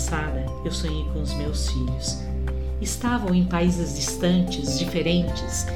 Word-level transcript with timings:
passada 0.00 0.46
eu 0.64 0.72
sonhei 0.72 1.04
com 1.12 1.20
os 1.20 1.34
meus 1.34 1.68
filhos. 1.68 2.18
Estavam 2.80 3.34
em 3.34 3.44
países 3.44 3.96
distantes, 3.96 4.78
diferentes. 4.78 5.66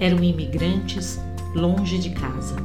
Eram 0.00 0.24
imigrantes, 0.24 1.20
longe 1.54 1.98
de 1.98 2.10
casa. 2.10 2.56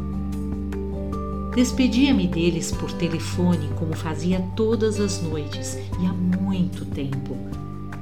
Despedia-me 1.54 2.28
deles 2.28 2.72
por 2.72 2.92
telefone, 2.94 3.70
como 3.78 3.96
fazia 3.96 4.42
todas 4.56 5.00
as 5.00 5.22
noites 5.22 5.78
e 6.02 6.06
há 6.08 6.12
muito 6.12 6.84
tempo. 6.86 7.38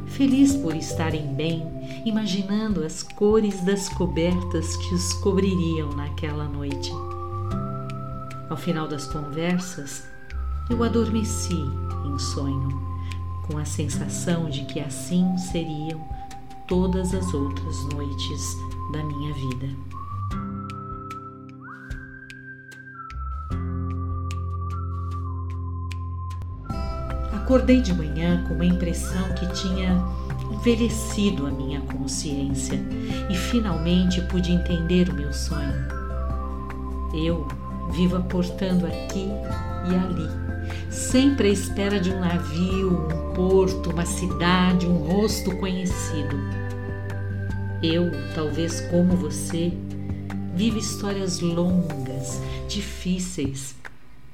Feliz 0.08 0.56
por 0.56 0.74
estarem 0.74 1.34
bem, 1.34 1.66
imaginando 2.06 2.86
as 2.86 3.04
cores 3.04 3.60
das 3.66 3.90
cobertas 3.90 4.78
que 4.78 4.96
os 4.96 5.14
cobririam 5.16 5.90
naquela 5.90 6.46
noite. 6.46 6.92
Ao 8.50 8.56
final 8.56 8.88
das 8.88 9.06
conversas, 9.06 10.04
eu 10.70 10.82
adormeci 10.84 11.66
em 12.06 12.20
sonho, 12.20 12.93
com 13.44 13.58
a 13.58 13.66
sensação 13.66 14.50
de 14.50 14.66
que 14.66 14.80
assim 14.80 15.38
seriam 15.38 16.02
todas 16.68 17.14
as 17.14 17.34
outras 17.34 17.84
noites 17.94 18.58
da 18.92 19.04
minha 19.04 19.34
vida. 19.34 19.94
Acordei 27.34 27.82
de 27.82 27.94
manhã 27.94 28.44
com 28.48 28.54
uma 28.54 28.66
impressão 28.66 29.34
que 29.34 29.46
tinha 29.54 30.02
envelhecido 30.50 31.46
a 31.46 31.52
minha 31.52 31.82
consciência 31.82 32.80
e 33.30 33.36
finalmente 33.36 34.22
pude 34.22 34.54
entender 34.54 35.10
o 35.10 35.14
meu 35.14 35.34
sonho. 35.34 35.86
Eu 37.14 37.46
vivo 37.92 38.16
aportando 38.16 38.88
aqui 38.88 39.28
e 39.90 39.96
ali 39.96 40.53
sempre 40.94 41.50
à 41.50 41.52
espera 41.52 42.00
de 42.00 42.12
um 42.12 42.20
navio, 42.20 43.08
um 43.08 43.34
porto, 43.34 43.90
uma 43.90 44.06
cidade, 44.06 44.86
um 44.86 44.98
rosto 44.98 45.56
conhecido. 45.58 46.38
Eu, 47.82 48.12
talvez 48.36 48.80
como 48.82 49.18
você, 49.18 49.74
vivo 50.56 50.78
histórias 50.78 51.40
longas, 51.40 52.40
difíceis, 52.70 53.76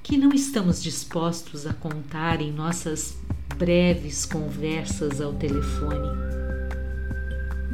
que 0.03 0.17
não 0.17 0.31
estamos 0.33 0.83
dispostos 0.83 1.65
a 1.65 1.73
contar 1.73 2.41
em 2.41 2.51
nossas 2.51 3.17
breves 3.57 4.25
conversas 4.25 5.21
ao 5.21 5.33
telefone. 5.33 6.09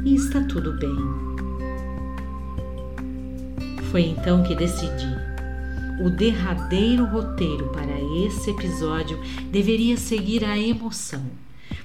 E 0.04 0.14
está 0.14 0.42
tudo 0.44 0.72
bem. 0.74 0.96
Foi 3.90 4.02
então 4.02 4.42
que 4.42 4.54
decidi 4.54 5.35
o 5.98 6.10
derradeiro 6.10 7.06
roteiro 7.06 7.68
para 7.70 8.00
esse 8.26 8.50
episódio 8.50 9.18
deveria 9.50 9.96
seguir 9.96 10.44
a 10.44 10.58
emoção, 10.58 11.24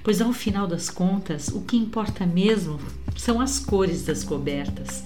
pois 0.04 0.20
ao 0.20 0.32
final 0.32 0.66
das 0.66 0.90
contas 0.90 1.48
o 1.48 1.62
que 1.62 1.76
importa 1.76 2.26
mesmo 2.26 2.78
são 3.16 3.40
as 3.40 3.58
cores 3.58 4.04
das 4.04 4.22
cobertas. 4.22 5.04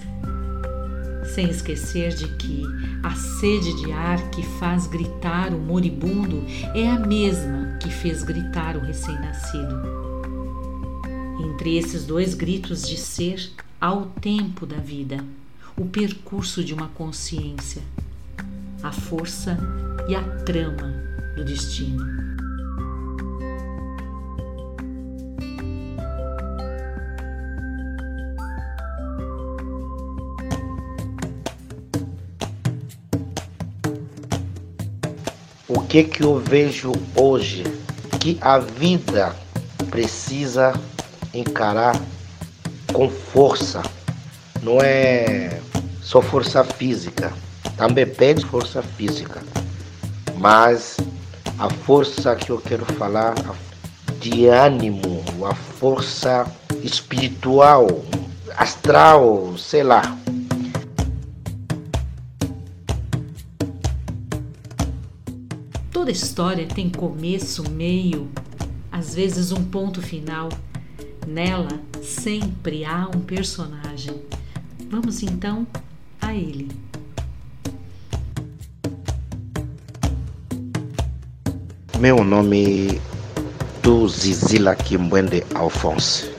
Sem 1.33 1.49
esquecer 1.49 2.15
de 2.15 2.27
que 2.35 2.63
a 3.03 3.13
sede 3.15 3.75
de 3.81 3.91
ar 3.91 4.29
que 4.29 4.43
faz 4.59 4.87
gritar 4.87 5.53
o 5.53 5.59
moribundo 5.59 6.43
é 6.73 6.89
a 6.89 6.99
mesma 6.99 7.77
que 7.81 7.89
fez 7.89 8.23
gritar 8.23 8.75
o 8.75 8.79
recém-nascido. 8.79 9.75
Entre 11.39 11.77
esses 11.77 12.05
dois 12.05 12.33
gritos 12.33 12.87
de 12.87 12.97
ser, 12.97 13.51
há 13.79 13.93
o 13.93 14.07
tempo 14.07 14.65
da 14.65 14.77
vida, 14.77 15.23
o 15.77 15.85
percurso 15.85 16.63
de 16.63 16.73
uma 16.73 16.87
consciência 16.87 17.83
a 18.83 18.91
força 18.91 19.57
e 20.07 20.15
a 20.15 20.23
trama 20.45 20.93
do 21.35 21.43
destino. 21.43 22.05
O 35.67 35.81
que 35.81 36.03
que 36.03 36.23
eu 36.23 36.39
vejo 36.39 36.91
hoje 37.15 37.63
que 38.19 38.37
a 38.41 38.57
vida 38.59 39.35
precisa 39.89 40.73
encarar 41.33 41.99
com 42.93 43.09
força, 43.09 43.81
não 44.63 44.79
é 44.81 45.59
só 46.01 46.21
força 46.21 46.63
física, 46.63 47.33
também 47.77 48.07
pede 48.07 48.43
força 48.43 48.81
física, 48.81 49.41
mas 50.35 50.97
a 51.59 51.69
força 51.69 52.35
que 52.35 52.49
eu 52.49 52.57
quero 52.59 52.83
falar 52.93 53.35
de 54.19 54.47
ânimo, 54.47 55.23
a 55.45 55.53
força 55.53 56.51
espiritual, 56.83 57.87
astral, 58.57 59.55
sei 59.57 59.83
lá. 59.83 60.17
Toda 65.91 66.11
história 66.11 66.65
tem 66.67 66.89
começo, 66.89 67.69
meio, 67.69 68.27
às 68.91 69.13
vezes 69.13 69.51
um 69.51 69.63
ponto 69.63 70.01
final. 70.01 70.49
Nela 71.27 71.79
sempre 72.01 72.85
há 72.85 73.07
um 73.13 73.19
personagem. 73.19 74.15
Vamos 74.89 75.21
então 75.21 75.67
a 76.21 76.33
ele. 76.33 76.86
Meu 81.99 82.23
nome 82.23 83.01
é 83.83 84.07
Zizila 84.07 84.75
Kimbwende 84.75 85.43
Alphonse. 85.55 86.31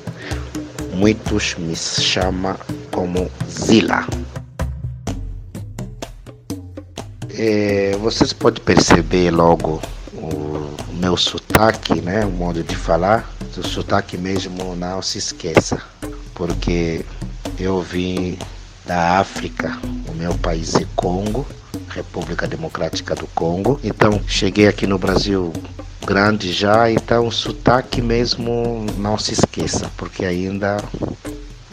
Muitos 0.94 1.56
me 1.56 1.74
chamam 1.74 2.56
como 2.92 3.28
Zila. 3.50 4.06
É, 7.30 7.96
vocês 8.00 8.32
podem 8.32 8.62
perceber 8.62 9.32
logo 9.32 9.82
o 10.14 10.94
meu 10.94 11.16
sotaque, 11.16 12.00
né? 12.02 12.24
O 12.24 12.30
modo 12.30 12.62
de 12.62 12.76
falar. 12.76 13.28
O 13.56 13.62
sotaque 13.66 14.16
mesmo 14.16 14.76
não 14.76 15.02
se 15.02 15.18
esqueça, 15.18 15.82
porque 16.34 17.04
eu 17.58 17.82
vim 17.82 18.38
da 18.86 19.18
África, 19.18 19.76
o 20.06 20.14
meu 20.14 20.32
país 20.38 20.76
é 20.76 20.86
Congo, 20.94 21.44
República 21.88 22.46
Democrática 22.46 23.14
do 23.14 23.26
Congo. 23.28 23.80
Então, 23.82 24.20
cheguei 24.26 24.68
aqui 24.68 24.86
no 24.86 24.98
Brasil 24.98 25.52
grande 26.06 26.52
já, 26.52 26.90
então 26.90 27.26
o 27.26 27.32
sotaque 27.32 28.00
mesmo 28.00 28.86
não 28.96 29.18
se 29.18 29.34
esqueça, 29.34 29.90
porque 29.96 30.24
ainda 30.24 30.78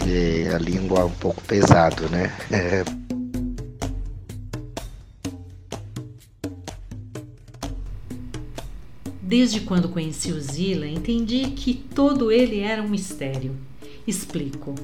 é, 0.06 0.53
a 0.53 0.58
língua 0.58 1.00
é 1.00 1.06
um 1.06 1.12
pouco 1.12 1.42
pesado, 1.44 2.09
né? 2.09 2.34
Desde 9.22 9.62
quando 9.62 9.90
conheci 9.90 10.32
o 10.32 10.40
Zila, 10.40 10.86
entendi 10.86 11.47
que 11.52 11.74
todo 11.74 12.32
ele 12.32 12.59
era 12.59 12.82
um 12.82 12.88
mistério. 12.88 13.56
Explico. 14.06 14.76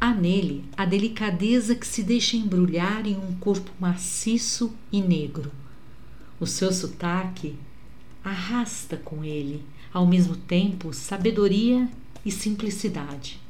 Há 0.00 0.14
nele 0.14 0.64
a 0.76 0.84
delicadeza 0.84 1.74
que 1.74 1.86
se 1.86 2.04
deixa 2.04 2.36
embrulhar 2.36 3.04
em 3.04 3.16
um 3.16 3.34
corpo 3.34 3.72
maciço 3.80 4.72
e 4.92 5.00
negro. 5.00 5.50
O 6.38 6.46
seu 6.46 6.72
sotaque 6.72 7.56
arrasta 8.22 8.96
com 8.96 9.24
ele, 9.24 9.64
ao 9.92 10.06
mesmo 10.06 10.36
tempo, 10.36 10.92
sabedoria 10.94 11.88
e 12.24 12.30
simplicidade. 12.30 13.40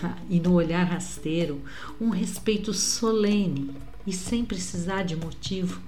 E 0.30 0.40
no 0.40 0.54
olhar 0.54 0.84
rasteiro, 0.84 1.60
um 2.00 2.08
respeito 2.08 2.72
solene 2.72 3.70
e 4.06 4.12
sem 4.12 4.44
precisar 4.44 5.02
de 5.02 5.14
motivo. 5.14 5.80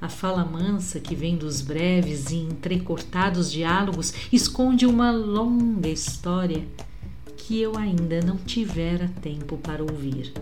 A 0.00 0.08
fala 0.08 0.44
mansa 0.44 1.00
que 1.00 1.14
vem 1.14 1.36
dos 1.36 1.60
breves 1.60 2.30
e 2.30 2.36
entrecortados 2.36 3.50
diálogos 3.50 4.12
esconde 4.32 4.84
uma 4.84 5.10
longa 5.10 5.88
história 5.88 6.66
que 7.52 7.60
eu 7.60 7.76
ainda 7.76 8.22
não 8.22 8.38
tivera 8.38 9.10
tempo 9.20 9.58
para 9.58 9.82
ouvir. 9.82 10.32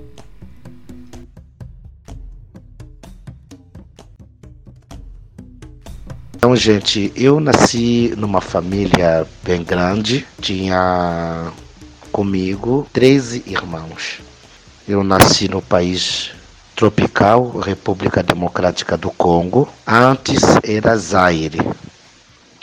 Então, 6.37 6.55
gente, 6.55 7.13
eu 7.17 7.41
nasci 7.41 8.15
numa 8.17 8.41
família 8.41 9.27
bem 9.43 9.65
grande, 9.65 10.25
tinha 10.41 11.53
comigo 12.13 12.87
13 12.93 13.43
irmãos. 13.45 14.21
Eu 14.87 15.03
nasci 15.03 15.49
no 15.49 15.61
país 15.61 16.31
tropical, 16.77 17.59
República 17.59 18.23
Democrática 18.23 18.97
do 18.97 19.11
Congo. 19.11 19.69
Antes 19.85 20.43
era 20.63 20.97
Zaire, 20.97 21.59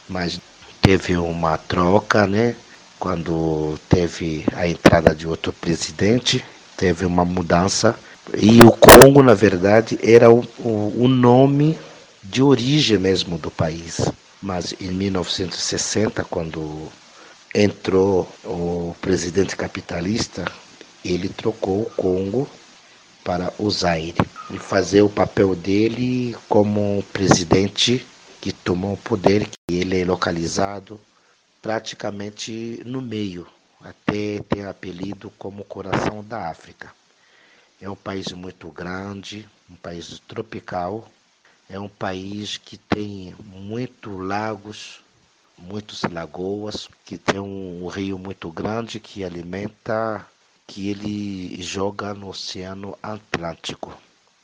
mas 0.08 0.40
teve 0.82 1.18
uma 1.18 1.58
troca, 1.58 2.26
né? 2.26 2.56
Quando 3.00 3.80
teve 3.90 4.46
a 4.54 4.68
entrada 4.68 5.14
de 5.14 5.28
outro 5.28 5.54
presidente, 5.54 6.44
teve 6.76 7.06
uma 7.06 7.24
mudança. 7.24 7.98
E 8.38 8.62
o 8.62 8.72
Congo, 8.72 9.24
na 9.24 9.34
verdade, 9.34 9.98
era 10.02 10.32
o, 10.32 10.44
o, 10.60 11.04
o 11.04 11.08
nome 11.08 11.78
de 12.24 12.42
origem 12.44 12.98
mesmo 12.98 13.38
do 13.38 13.50
país. 13.50 14.02
mas 14.42 14.74
em 14.80 14.92
1960, 14.92 16.24
quando 16.26 16.90
entrou 17.56 18.28
o 18.44 18.96
presidente 19.02 19.56
capitalista, 19.56 20.46
ele 21.04 21.30
trocou 21.30 21.82
o 21.82 21.92
Congo 21.96 22.48
para 23.24 23.52
o 23.58 23.70
Zaire 23.70 24.16
e 24.52 24.58
fazer 24.58 25.02
o 25.02 25.10
papel 25.10 25.56
dele 25.56 26.36
como 26.48 27.04
presidente 27.12 28.06
que 28.40 28.52
tomou 28.52 28.94
o 28.94 28.98
poder, 28.98 29.48
que 29.48 29.76
ele 29.76 30.00
é 30.02 30.06
localizado 30.06 31.00
praticamente 31.68 32.82
no 32.86 33.02
meio, 33.02 33.46
até 33.82 34.40
ter 34.48 34.66
apelido 34.66 35.30
como 35.32 35.66
coração 35.66 36.24
da 36.24 36.50
África. 36.50 36.94
É 37.82 37.90
um 37.90 37.96
país 37.96 38.32
muito 38.32 38.70
grande, 38.70 39.46
um 39.70 39.76
país 39.76 40.18
tropical, 40.26 41.12
é 41.70 41.78
um 41.78 41.90
país 41.90 42.56
que 42.56 42.78
tem 42.78 43.36
muitos 43.44 44.18
lagos, 44.18 45.02
muitas 45.58 46.04
lagoas, 46.04 46.88
que 47.04 47.18
tem 47.18 47.42
um 47.42 47.86
rio 47.88 48.18
muito 48.18 48.50
grande 48.50 48.98
que 48.98 49.26
alimenta, 49.26 50.26
que 50.66 50.90
ele 50.90 51.62
joga 51.62 52.14
no 52.14 52.30
Oceano 52.30 52.98
Atlântico. 53.04 53.92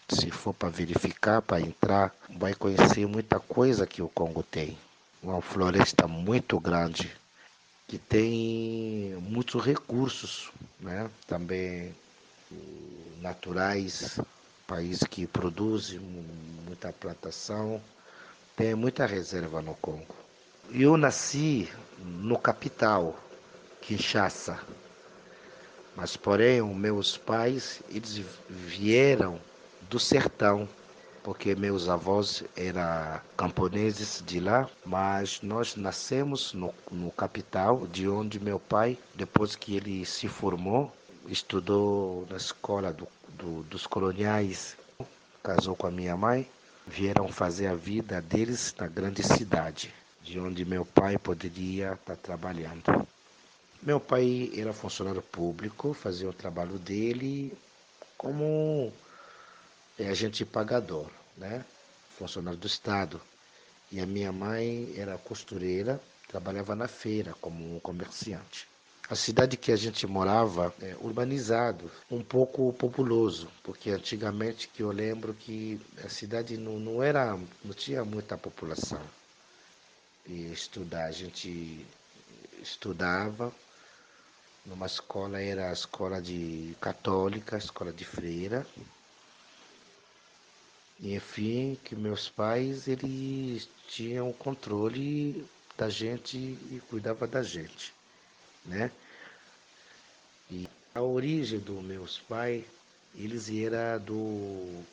Se 0.09 0.29
for 0.29 0.53
para 0.53 0.67
verificar, 0.67 1.41
para 1.41 1.61
entrar, 1.61 2.13
vai 2.29 2.53
conhecer 2.53 3.07
muita 3.07 3.39
coisa 3.39 3.87
que 3.87 4.01
o 4.01 4.09
Congo 4.09 4.43
tem. 4.43 4.77
Uma 5.23 5.41
floresta 5.41 6.05
muito 6.05 6.59
grande, 6.59 7.09
que 7.87 7.97
tem 7.97 9.15
muitos 9.21 9.63
recursos, 9.63 10.51
né? 10.81 11.09
também 11.25 11.95
naturais, 13.21 14.19
país 14.67 14.99
que 14.99 15.25
produz 15.25 15.93
muita 16.65 16.91
plantação, 16.91 17.81
tem 18.57 18.75
muita 18.75 19.05
reserva 19.05 19.61
no 19.61 19.73
Congo. 19.75 20.13
Eu 20.69 20.97
nasci 20.97 21.69
no 21.99 22.37
capital, 22.37 23.15
Kinshasa, 23.81 24.59
mas 25.95 26.17
porém 26.17 26.61
os 26.61 26.75
meus 26.75 27.17
pais 27.17 27.81
eles 27.89 28.17
vieram 28.49 29.39
do 29.89 30.01
sertão, 30.01 30.67
porque 31.23 31.55
meus 31.55 31.87
avós 31.87 32.43
eram 32.55 33.21
camponeses 33.37 34.21
de 34.25 34.39
lá, 34.39 34.69
mas 34.85 35.41
nós 35.41 35.75
nascemos 35.75 36.53
no, 36.53 36.73
no 36.91 37.09
capital, 37.11 37.87
de 37.87 38.07
onde 38.09 38.39
meu 38.39 38.59
pai, 38.59 38.97
depois 39.15 39.55
que 39.55 39.75
ele 39.75 40.05
se 40.05 40.27
formou, 40.27 40.93
estudou 41.27 42.27
na 42.29 42.35
escola 42.35 42.91
do, 42.91 43.07
do, 43.29 43.63
dos 43.63 43.87
coloniais, 43.87 44.75
casou 45.41 45.75
com 45.75 45.87
a 45.87 45.91
minha 45.91 46.17
mãe, 46.17 46.47
vieram 46.85 47.29
fazer 47.29 47.67
a 47.67 47.75
vida 47.75 48.21
deles 48.21 48.75
na 48.77 48.87
grande 48.87 49.23
cidade, 49.23 49.93
de 50.21 50.37
onde 50.39 50.65
meu 50.65 50.85
pai 50.85 51.17
poderia 51.17 51.93
estar 51.93 52.17
trabalhando. 52.17 53.07
Meu 53.81 53.99
pai 53.99 54.51
era 54.55 54.73
funcionário 54.73 55.21
público, 55.21 55.93
fazia 55.93 56.29
o 56.29 56.33
trabalho 56.33 56.77
dele 56.77 57.53
como 58.17 58.93
agente 60.07 60.45
pagador, 60.45 61.09
né? 61.37 61.63
funcionário 62.17 62.59
do 62.59 62.67
Estado. 62.67 63.21
E 63.91 63.99
a 63.99 64.05
minha 64.05 64.31
mãe 64.31 64.93
era 64.97 65.17
costureira, 65.17 66.01
trabalhava 66.27 66.75
na 66.75 66.87
feira 66.87 67.35
como 67.39 67.75
um 67.75 67.79
comerciante. 67.79 68.67
A 69.09 69.15
cidade 69.15 69.57
que 69.57 69.71
a 69.71 69.75
gente 69.75 70.07
morava 70.07 70.73
é 70.81 70.95
urbanizado, 71.01 71.91
um 72.09 72.23
pouco 72.23 72.71
populoso, 72.73 73.49
porque 73.61 73.89
antigamente 73.89 74.67
que 74.67 74.81
eu 74.81 74.91
lembro 74.91 75.33
que 75.33 75.79
a 76.03 76.09
cidade 76.09 76.57
não, 76.57 76.79
não 76.79 77.03
era, 77.03 77.37
não 77.63 77.73
tinha 77.73 78.03
muita 78.05 78.37
população. 78.37 79.01
E 80.25 80.51
estudar, 80.51 81.05
a 81.05 81.11
gente 81.11 81.85
estudava 82.61 83.53
numa 84.65 84.85
escola, 84.85 85.41
era 85.41 85.69
a 85.69 85.73
escola 85.73 86.21
de 86.21 86.75
católica, 86.79 87.57
escola 87.57 87.91
de 87.91 88.05
freira. 88.05 88.65
E 91.03 91.13
enfim, 91.13 91.77
que 91.83 91.95
meus 91.95 92.29
pais 92.29 92.87
eles 92.87 93.69
tinham 93.87 94.27
o 94.31 94.33
controle 94.33 95.45
da 95.77 95.87
gente 95.87 96.37
e 96.37 96.81
cuidava 96.89 97.27
da 97.27 97.43
gente 97.43 97.93
né? 98.65 98.91
E 100.49 100.67
a 100.93 101.01
origem 101.01 101.59
dos 101.59 101.83
meus 101.83 102.19
pais, 102.19 102.63
eles 103.15 103.49
eram 103.49 103.99
do, 104.03 104.83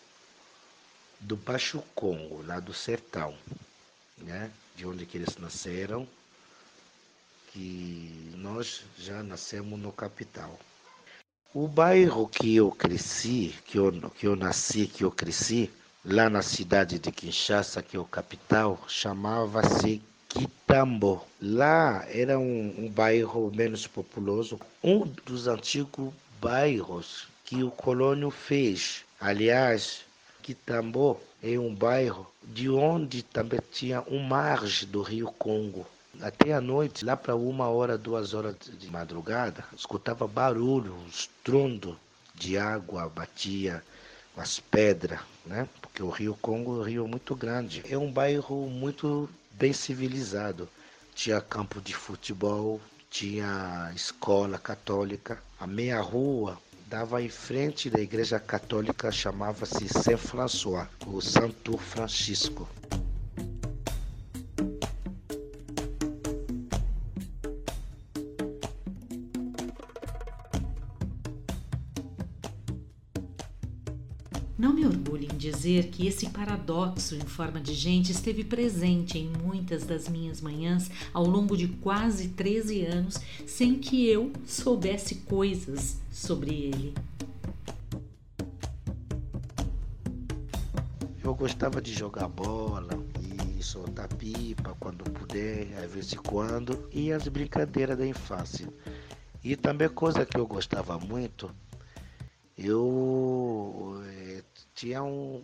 do 1.20 1.36
Baixo 1.36 1.82
Congo, 1.94 2.42
lá 2.46 2.60
do 2.60 2.72
sertão, 2.72 3.36
né? 4.18 4.50
De 4.76 4.86
onde 4.86 5.06
que 5.06 5.18
eles 5.18 5.36
nasceram, 5.36 6.08
que 7.52 8.32
nós 8.36 8.82
já 8.98 9.22
nascemos 9.22 9.78
no 9.78 9.92
capital. 9.92 10.58
O 11.52 11.66
bairro 11.66 12.28
que 12.28 12.54
eu 12.54 12.70
cresci, 12.70 13.54
que 13.66 13.76
eu, 13.76 13.92
que 14.10 14.26
eu 14.26 14.36
nasci, 14.36 14.86
que 14.86 15.02
eu 15.02 15.10
cresci, 15.10 15.70
lá 16.04 16.30
na 16.30 16.42
cidade 16.42 16.98
de 16.98 17.12
Kinshasa, 17.12 17.82
que 17.82 17.96
é 17.96 18.00
o 18.00 18.04
capital, 18.04 18.78
chamava-se 18.88 20.00
Quitambo. 20.28 21.26
Lá 21.40 22.04
era 22.08 22.38
um, 22.38 22.74
um 22.78 22.88
bairro 22.88 23.52
menos 23.54 23.86
populoso, 23.86 24.58
um 24.82 25.06
dos 25.26 25.46
antigos 25.46 26.12
bairros 26.40 27.28
que 27.44 27.62
o 27.62 27.70
colônio 27.70 28.30
fez. 28.30 29.04
Aliás, 29.20 30.00
Quitambo 30.42 31.20
é 31.42 31.58
um 31.58 31.74
bairro 31.74 32.26
de 32.42 32.70
onde 32.70 33.22
também 33.22 33.60
tinha 33.70 34.02
um 34.08 34.20
margem 34.20 34.88
do 34.88 35.02
rio 35.02 35.30
Congo. 35.32 35.86
Até 36.22 36.52
a 36.52 36.60
noite, 36.60 37.04
lá 37.04 37.16
para 37.16 37.36
uma 37.36 37.68
hora, 37.68 37.96
duas 37.98 38.34
horas 38.34 38.56
de 38.78 38.90
madrugada, 38.90 39.64
escutava 39.76 40.26
barulho, 40.26 40.94
um 40.94 41.08
estrondo 41.08 41.98
de 42.34 42.56
água 42.56 43.08
batia 43.08 43.82
as 44.40 44.58
pedras, 44.58 45.20
né? 45.44 45.68
Porque 45.80 46.02
o 46.02 46.10
Rio 46.10 46.36
Congo 46.40 46.76
é 46.76 46.80
um 46.80 46.82
rio 46.82 47.08
muito 47.08 47.34
grande. 47.34 47.82
É 47.88 47.96
um 47.96 48.10
bairro 48.10 48.68
muito 48.68 49.28
bem 49.52 49.72
civilizado. 49.72 50.68
Tinha 51.14 51.40
campo 51.40 51.80
de 51.80 51.94
futebol, 51.94 52.80
tinha 53.10 53.92
escola 53.94 54.58
católica. 54.58 55.42
A 55.58 55.66
meia 55.66 56.00
rua 56.00 56.58
dava 56.86 57.22
em 57.22 57.28
frente 57.28 57.90
da 57.90 58.00
igreja 58.00 58.40
católica, 58.40 59.12
chamava-se 59.12 59.88
Saint 59.88 60.18
François, 60.18 60.88
o 61.06 61.20
Santo 61.20 61.76
Francisco. 61.76 62.68
Dizer 75.70 75.86
que 75.90 76.06
esse 76.06 76.28
paradoxo 76.30 77.14
em 77.14 77.20
forma 77.20 77.60
de 77.60 77.72
gente 77.74 78.10
esteve 78.10 78.42
presente 78.42 79.18
em 79.18 79.28
muitas 79.28 79.84
das 79.84 80.08
minhas 80.08 80.40
manhãs 80.40 80.90
ao 81.14 81.24
longo 81.24 81.56
de 81.56 81.68
quase 81.68 82.28
13 82.30 82.84
anos 82.84 83.16
sem 83.46 83.78
que 83.78 84.08
eu 84.08 84.32
soubesse 84.44 85.16
coisas 85.16 86.00
sobre 86.10 86.50
ele. 86.50 86.94
Eu 91.22 91.34
gostava 91.36 91.80
de 91.80 91.92
jogar 91.92 92.26
bola 92.26 92.88
e 93.20 93.62
soltar 93.62 94.08
pipa 94.08 94.76
quando 94.80 95.04
puder, 95.04 95.68
às 95.84 95.92
vezes 95.92 96.14
quando, 96.14 96.88
e 96.92 97.12
as 97.12 97.28
brincadeiras 97.28 97.96
da 97.96 98.06
infância. 98.06 98.68
E 99.44 99.54
também 99.54 99.88
coisa 99.88 100.26
que 100.26 100.36
eu 100.36 100.46
gostava 100.46 100.98
muito 100.98 101.54
eu 102.62 104.02
é, 104.06 104.42
tinha 104.74 105.02
um, 105.02 105.42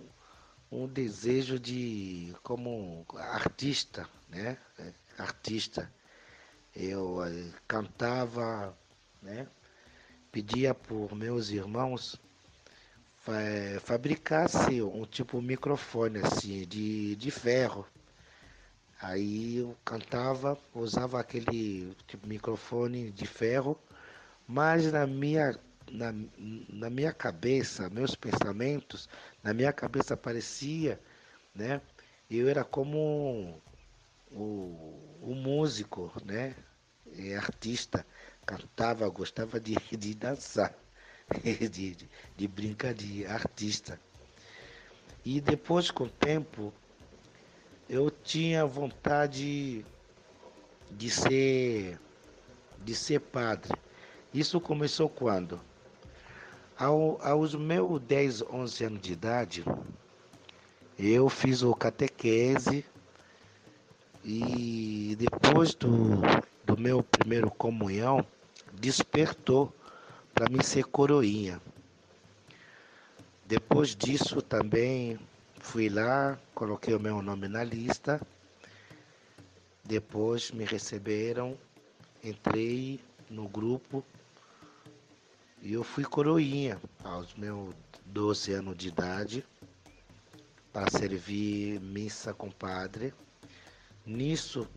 um 0.77 0.87
desejo 0.87 1.59
de, 1.59 2.35
como 2.43 3.07
artista, 3.15 4.07
né? 4.29 4.59
Eh, 4.79 4.93
artista. 5.17 5.91
Eu 6.75 7.25
é, 7.25 7.31
cantava, 7.67 8.77
né? 9.23 9.49
Pedia 10.31 10.75
por 10.75 11.15
meus 11.15 11.49
irmãos 11.49 12.21
fa 13.21 13.33
fabricasse 13.81 14.83
um 14.83 15.07
tipo 15.07 15.41
de 15.41 15.47
microfone 15.47 16.19
assim, 16.19 16.67
de, 16.67 17.17
de 17.17 17.31
ferro. 17.31 17.87
Aí 19.01 19.57
eu 19.59 19.75
cantava, 19.83 20.59
usava 20.75 21.19
aquele 21.19 21.97
tipo 22.07 22.27
microfone 22.27 23.11
de 23.11 23.27
ferro, 23.27 23.79
mas 24.47 24.93
na 24.93 25.07
minha 25.07 25.59
na, 25.91 26.13
na 26.69 26.91
minha 26.91 27.13
cabeça, 27.13 27.89
meus 27.91 28.15
pensamentos, 28.15 29.09
na 29.43 29.55
minha 29.55 29.73
cabeça 29.73 30.15
aparecia, 30.15 31.01
né? 31.55 31.81
Eu 32.31 32.49
era 32.49 32.65
como 32.65 33.61
o, 34.31 34.99
o 35.23 35.35
músico, 35.35 36.13
né? 36.25 36.55
E 37.13 37.35
artista, 37.35 38.05
cantava, 38.45 39.09
gostava 39.09 39.61
de, 39.61 39.77
de 39.97 40.15
dançar, 40.15 40.75
de, 41.43 41.69
de, 41.69 42.09
de 42.37 42.49
brincar 42.49 42.95
de 42.95 43.25
artista. 43.27 43.99
E 45.25 45.41
depois, 45.41 45.91
com 45.91 46.05
o 46.05 46.11
tempo, 46.11 46.73
eu 47.89 48.11
tinha 48.11 48.65
vontade 48.67 49.85
de 50.91 51.11
ser 51.11 51.99
de 52.79 52.95
ser 52.95 53.21
padre. 53.21 53.73
Isso 54.33 54.61
começou 54.61 55.09
quando? 55.09 55.61
Ao, 56.79 57.19
aos 57.23 57.55
meus 57.55 58.03
10, 58.03 58.43
11 58.43 58.85
anos 58.85 59.01
de 59.01 59.13
idade, 59.15 59.65
eu 60.99 61.31
fiz 61.31 61.63
o 61.63 61.75
catequese 61.75 62.85
e 64.23 65.17
depois 65.19 65.75
do, 65.75 66.21
do 66.67 66.79
meu 66.79 67.03
primeiro 67.03 67.51
comunhão, 67.51 68.23
despertou 68.75 69.73
para 70.35 70.51
mim 70.51 70.63
ser 70.63 70.85
coroinha. 70.85 71.63
Depois 73.47 73.97
disso 73.97 74.43
também 74.43 75.19
fui 75.61 75.89
lá, 75.89 76.39
coloquei 76.55 76.95
o 76.95 77.01
meu 77.01 77.23
nome 77.23 77.49
na 77.49 77.65
lista. 77.65 78.21
Depois 79.83 80.51
me 80.51 80.67
receberam, 80.67 81.57
entrei 82.23 83.01
no 83.31 83.49
grupo 83.49 84.05
e 85.67 85.73
eu 85.73 85.83
fui 85.83 86.05
coroinha 86.05 86.81
aos 87.03 87.35
meus 87.35 87.75
12 88.05 88.53
anos 88.53 88.77
de 88.77 88.87
idade 88.87 89.45
para 90.73 90.89
servir 90.89 91.81
missa 91.81 92.33
com 92.33 92.49
padre. 92.49 93.13
Nisso, 94.07 94.69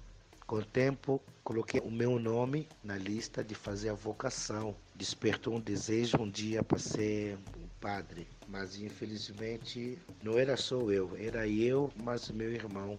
com 0.47 0.55
o 0.55 0.65
tempo, 0.65 1.21
coloquei 1.43 1.79
o 1.79 1.91
meu 1.91 2.17
nome 2.17 2.67
na 2.83 2.97
lista 2.97 3.43
de 3.43 3.53
fazer 3.53 3.89
a 3.89 3.93
vocação. 3.93 4.75
Despertou 4.95 5.57
um 5.57 5.59
desejo 5.59 6.17
um 6.17 6.27
dia 6.27 6.63
para 6.63 6.79
ser 6.79 7.37
padre, 7.79 8.27
mas 8.47 8.81
infelizmente 8.81 9.99
não 10.23 10.39
era 10.39 10.57
só 10.57 10.89
eu, 10.89 11.15
era 11.15 11.47
eu, 11.47 11.93
mas 12.03 12.31
meu 12.31 12.51
irmão. 12.51 12.97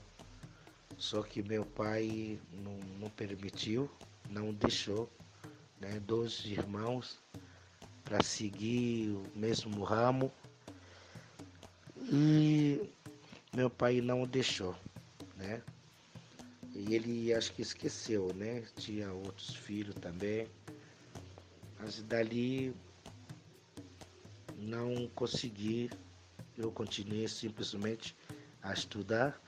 Só 0.97 1.23
que 1.25 1.43
meu 1.43 1.67
pai 1.67 2.39
não, 2.53 2.79
não 3.01 3.11
permitiu, 3.11 3.91
não 4.31 4.55
deixou, 4.55 5.11
né? 5.81 5.99
Dois 5.99 6.45
irmãos 6.45 7.19
para 8.11 8.25
seguir 8.25 9.11
o 9.11 9.39
mesmo 9.39 9.85
ramo 9.85 10.33
e 12.13 12.91
meu 13.55 13.71
pai 13.71 14.01
não 14.01 14.27
deixou, 14.27 14.75
né? 15.37 15.63
E 16.75 16.93
ele 16.93 17.33
acho 17.33 17.53
que 17.53 17.63
esqueceu, 17.63 18.35
né? 18.35 18.65
Tinha 18.75 19.13
outros 19.13 19.55
filhos 19.55 19.95
também. 19.95 20.49
Mas 21.79 22.03
dali 22.03 22.75
não 24.59 25.07
consegui. 25.15 25.89
Eu 26.59 26.73
continuei 26.73 27.29
simplesmente 27.29 28.17
a 28.61 28.73
estudar 28.73 29.41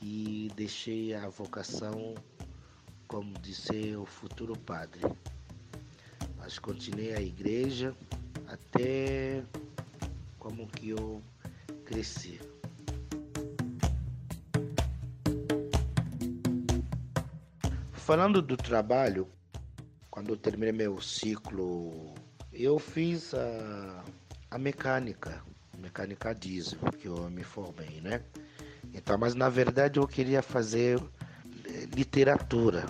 e 0.00 0.50
deixei 0.56 1.12
a 1.12 1.28
vocação 1.28 2.14
como 3.06 3.38
de 3.38 3.54
ser 3.54 3.98
o 3.98 4.06
futuro 4.06 4.58
padre. 4.58 5.02
Mas 6.42 6.58
continuei 6.58 7.14
a 7.14 7.20
igreja 7.20 7.94
até 8.48 9.44
como 10.40 10.66
que 10.66 10.90
eu 10.90 11.22
cresci. 11.84 12.40
Falando 17.92 18.42
do 18.42 18.56
trabalho, 18.56 19.28
quando 20.10 20.30
eu 20.30 20.36
terminei 20.36 20.72
meu 20.72 21.00
ciclo, 21.00 22.12
eu 22.52 22.76
fiz 22.80 23.32
a, 23.34 24.04
a 24.50 24.58
mecânica, 24.58 25.44
mecânica 25.78 26.34
diesel, 26.34 26.80
que 26.98 27.06
eu 27.06 27.30
me 27.30 27.44
formei, 27.44 28.00
né? 28.00 28.20
Então, 28.92 29.16
mas 29.16 29.36
na 29.36 29.48
verdade 29.48 30.00
eu 30.00 30.08
queria 30.08 30.42
fazer 30.42 31.00
eh, 31.66 31.86
literatura. 31.94 32.84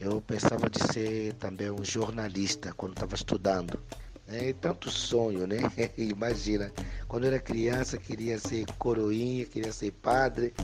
Eu 0.00 0.18
pensava 0.22 0.70
de 0.70 0.82
ser 0.94 1.34
também 1.34 1.70
um 1.70 1.84
jornalista 1.84 2.72
quando 2.72 2.92
estava 2.92 3.14
estudando. 3.14 3.78
É 4.26 4.54
tanto 4.54 4.90
sonho, 4.90 5.46
né? 5.46 5.58
Imagina, 5.98 6.72
quando 7.06 7.24
eu 7.24 7.28
era 7.28 7.38
criança 7.38 7.98
queria 7.98 8.38
ser 8.38 8.64
coroinha, 8.78 9.44
queria 9.44 9.70
ser 9.70 9.90
padre, 9.90 10.54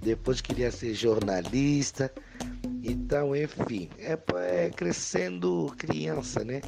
depois 0.00 0.40
queria 0.40 0.72
ser 0.72 0.94
jornalista. 0.94 2.10
Então, 2.82 3.36
enfim, 3.36 3.90
é, 3.98 4.18
é 4.36 4.70
crescendo 4.70 5.74
criança, 5.76 6.42
né? 6.42 6.62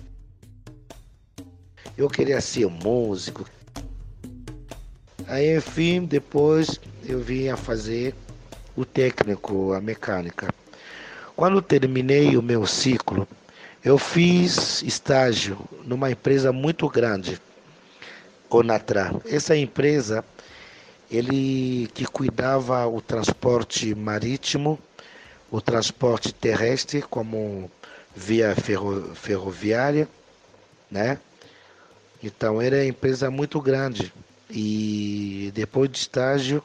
Eu 1.97 2.11
queria 2.11 2.43
ser 2.43 2.67
músico. 2.67 3.49
Aí, 5.27 5.57
enfim, 5.57 6.05
depois 6.05 6.79
eu 7.07 7.21
vim 7.21 7.49
a 7.49 7.57
fazer 7.57 8.15
o 8.77 8.85
técnico, 8.85 9.73
a 9.73 9.81
mecânica. 9.81 10.58
Quando 11.39 11.63
terminei 11.63 12.37
o 12.37 12.43
meu 12.43 12.67
ciclo, 12.67 13.25
eu 13.85 13.97
fiz 13.97 14.83
estágio 14.83 15.57
numa 15.85 16.11
empresa 16.11 16.53
muito 16.53 16.89
grande, 16.89 17.41
Conatra. 18.49 19.15
Essa 19.25 19.57
empresa, 19.57 20.25
ele 21.09 21.89
que 21.95 22.05
cuidava 22.07 22.85
o 22.89 23.01
transporte 23.01 23.95
marítimo 23.95 24.81
o 25.49 25.61
transporte 25.61 26.35
terrestre 26.35 27.03
como 27.03 27.71
via 28.17 28.57
ferro, 28.57 29.15
ferroviária, 29.15 30.09
né? 30.91 31.21
Então 32.21 32.61
era 32.61 32.79
uma 32.79 32.85
empresa 32.85 33.31
muito 33.31 33.61
grande 33.61 34.13
e 34.51 35.53
depois 35.55 35.89
de 35.89 35.99
estágio 35.99 36.61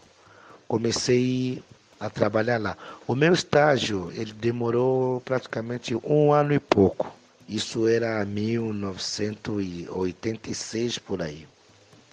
comecei 0.68 1.62
a 2.00 2.10
trabalhar 2.10 2.60
lá. 2.60 2.76
O 3.08 3.16
meu 3.16 3.34
estágio 3.34 4.12
ele 4.16 4.34
demorou 4.34 5.22
praticamente 5.22 5.96
um 6.04 6.32
ano 6.32 6.54
e 6.54 6.60
pouco. 6.60 7.12
Isso 7.48 7.88
era 7.88 8.24
1986 8.26 10.98
por 11.00 11.22
aí. 11.22 11.48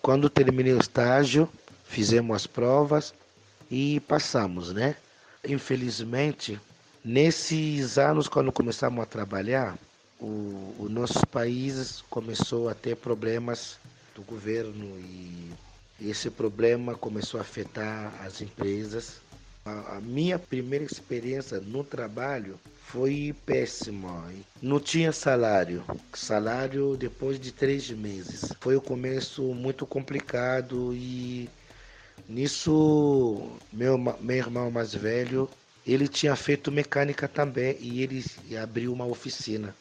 Quando 0.02 0.30
terminei 0.30 0.74
o 0.74 0.80
estágio, 0.80 1.48
fizemos 1.84 2.36
as 2.36 2.46
provas 2.46 3.12
e 3.70 4.00
passamos, 4.00 4.72
né? 4.72 4.96
Infelizmente, 5.46 6.58
nesses 7.04 7.98
anos, 7.98 8.28
quando 8.28 8.52
começamos 8.52 9.02
a 9.02 9.06
trabalhar, 9.06 9.76
o, 10.20 10.74
o 10.78 10.86
nosso 10.90 11.26
país 11.26 12.04
começou 12.10 12.68
a 12.68 12.74
ter 12.74 12.96
problemas 12.96 13.78
do 14.14 14.22
governo 14.22 14.98
e 14.98 15.50
esse 16.00 16.30
problema 16.30 16.94
começou 16.94 17.38
a 17.38 17.42
afetar 17.42 18.12
as 18.24 18.40
empresas. 18.40 19.20
A, 19.64 19.96
a 19.96 20.00
minha 20.00 20.38
primeira 20.38 20.84
experiência 20.84 21.60
no 21.60 21.84
trabalho 21.84 22.58
foi 22.86 23.34
péssima. 23.46 24.32
Não 24.60 24.80
tinha 24.80 25.12
salário. 25.12 25.84
Salário 26.14 26.96
depois 26.96 27.38
de 27.38 27.52
três 27.52 27.90
meses. 27.90 28.52
Foi 28.60 28.76
o 28.76 28.80
começo 28.80 29.42
muito 29.54 29.86
complicado 29.86 30.92
e 30.94 31.48
Nisso, 32.30 33.58
meu, 33.72 33.98
meu 33.98 34.36
irmão 34.36 34.70
mais 34.70 34.94
velho, 34.94 35.50
ele 35.84 36.06
tinha 36.06 36.36
feito 36.36 36.70
mecânica 36.70 37.26
também 37.26 37.76
e 37.80 38.04
ele 38.04 38.24
abriu 38.56 38.92
uma 38.92 39.04
oficina. 39.04 39.74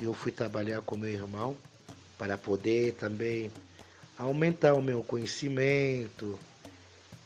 Eu 0.00 0.14
fui 0.14 0.32
trabalhar 0.32 0.80
com 0.80 0.96
meu 0.96 1.10
irmão 1.10 1.54
para 2.16 2.38
poder 2.38 2.94
também 2.94 3.50
aumentar 4.16 4.72
o 4.72 4.80
meu 4.80 5.02
conhecimento 5.02 6.38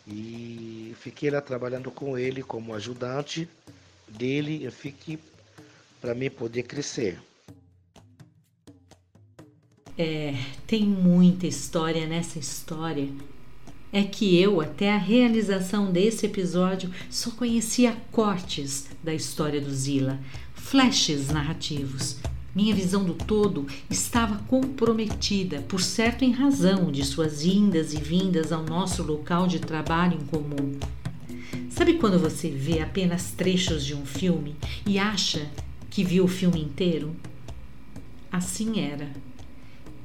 e 0.06 0.94
fiquei 1.00 1.30
lá 1.30 1.40
trabalhando 1.40 1.90
com 1.90 2.18
ele 2.18 2.42
como 2.42 2.74
ajudante 2.74 3.48
dele. 4.08 4.64
Eu 4.64 4.72
fiquei 4.72 5.18
para 6.00 6.14
mim 6.14 6.30
poder 6.30 6.64
crescer. 6.64 7.20
É, 9.96 10.34
tem 10.66 10.82
muita 10.84 11.46
história 11.46 12.06
nessa 12.06 12.38
história 12.38 13.08
é 13.94 14.02
que 14.02 14.36
eu, 14.36 14.60
até 14.60 14.92
a 14.92 14.96
realização 14.96 15.92
desse 15.92 16.26
episódio, 16.26 16.90
só 17.08 17.30
conhecia 17.30 17.96
cortes 18.10 18.88
da 19.04 19.14
história 19.14 19.60
do 19.60 19.72
Zila, 19.72 20.18
flashes 20.52 21.28
narrativos. 21.28 22.16
Minha 22.54 22.74
visão 22.74 23.04
do 23.04 23.14
todo 23.14 23.66
estava 23.90 24.36
comprometida, 24.46 25.62
por 25.62 25.80
certo 25.80 26.24
em 26.24 26.30
razão 26.30 26.92
de 26.92 27.04
suas 27.04 27.44
indas 27.44 27.92
e 27.92 27.96
vindas 27.96 28.52
ao 28.52 28.62
nosso 28.62 29.02
local 29.02 29.48
de 29.48 29.58
trabalho 29.58 30.16
em 30.16 30.26
comum. 30.26 30.78
Sabe 31.68 31.94
quando 31.94 32.18
você 32.18 32.48
vê 32.48 32.80
apenas 32.80 33.32
trechos 33.32 33.84
de 33.84 33.94
um 33.94 34.06
filme 34.06 34.54
e 34.86 35.00
acha 35.00 35.50
que 35.90 36.04
viu 36.04 36.24
o 36.24 36.28
filme 36.28 36.62
inteiro? 36.62 37.16
Assim 38.30 38.80
era. 38.80 39.10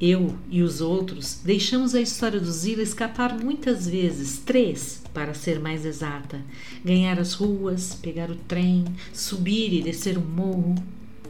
Eu 0.02 0.36
e 0.50 0.64
os 0.64 0.82
outros 0.82 1.42
deixamos 1.44 1.94
a 1.94 2.02
história 2.02 2.40
do 2.40 2.52
Zila 2.52 2.82
escapar 2.82 3.38
muitas 3.38 3.88
vezes, 3.88 4.40
três, 4.40 5.04
para 5.14 5.34
ser 5.34 5.60
mais 5.60 5.86
exata. 5.86 6.42
Ganhar 6.84 7.20
as 7.20 7.34
ruas, 7.34 7.94
pegar 7.94 8.32
o 8.32 8.36
trem, 8.36 8.86
subir 9.14 9.74
e 9.74 9.84
descer 9.84 10.18
o 10.18 10.22
morro, 10.22 10.74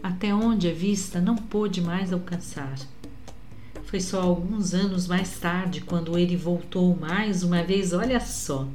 até 0.01 0.33
onde 0.33 0.67
a 0.67 0.73
vista 0.73 1.19
não 1.19 1.35
pôde 1.35 1.81
mais 1.81 2.11
alcançar. 2.13 2.77
Foi 3.85 3.99
só 3.99 4.21
alguns 4.21 4.73
anos 4.73 5.07
mais 5.07 5.39
tarde, 5.39 5.81
quando 5.81 6.17
ele 6.17 6.35
voltou 6.35 6.95
mais 6.95 7.41
uma 7.41 7.63
vez, 7.63 7.91
olha 7.91 8.19
só, 8.19 8.67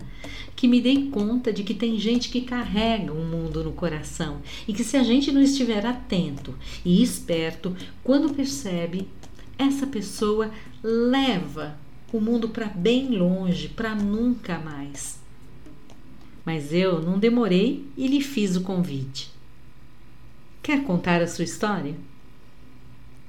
que 0.56 0.66
me 0.66 0.80
dei 0.80 1.08
conta 1.10 1.52
de 1.52 1.62
que 1.62 1.74
tem 1.74 1.98
gente 1.98 2.28
que 2.28 2.40
carrega 2.40 3.12
um 3.12 3.24
mundo 3.24 3.62
no 3.62 3.72
coração 3.72 4.38
e 4.66 4.72
que 4.72 4.82
se 4.82 4.96
a 4.96 5.02
gente 5.02 5.30
não 5.30 5.40
estiver 5.40 5.84
atento 5.86 6.54
e 6.84 7.02
esperto, 7.02 7.76
quando 8.02 8.34
percebe, 8.34 9.08
essa 9.58 9.86
pessoa 9.86 10.50
leva 10.82 11.76
o 12.12 12.20
mundo 12.20 12.48
para 12.48 12.66
bem 12.66 13.16
longe, 13.16 13.68
para 13.68 13.94
nunca 13.94 14.58
mais. 14.58 15.18
Mas 16.44 16.72
eu 16.72 17.02
não 17.02 17.18
demorei 17.18 17.86
e 17.96 18.06
lhe 18.06 18.20
fiz 18.20 18.56
o 18.56 18.60
convite. 18.60 19.33
Quer 20.64 20.82
contar 20.82 21.20
a 21.20 21.28
sua 21.28 21.44
história? 21.44 21.94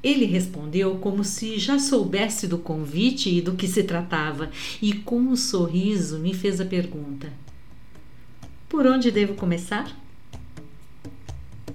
Ele 0.01 0.23
respondeu 0.23 0.99
como 0.99 1.21
se 1.21 1.59
já 1.59 1.77
soubesse 1.77 2.47
do 2.47 2.57
convite 2.57 3.29
e 3.29 3.41
do 3.41 3.57
que 3.57 3.67
se 3.67 3.83
tratava, 3.83 4.49
e 4.81 4.93
com 4.93 5.17
um 5.17 5.35
sorriso 5.35 6.17
me 6.17 6.33
fez 6.33 6.61
a 6.61 6.65
pergunta: 6.65 7.29
Por 8.69 8.87
onde 8.87 9.11
devo 9.11 9.33
começar? 9.33 9.93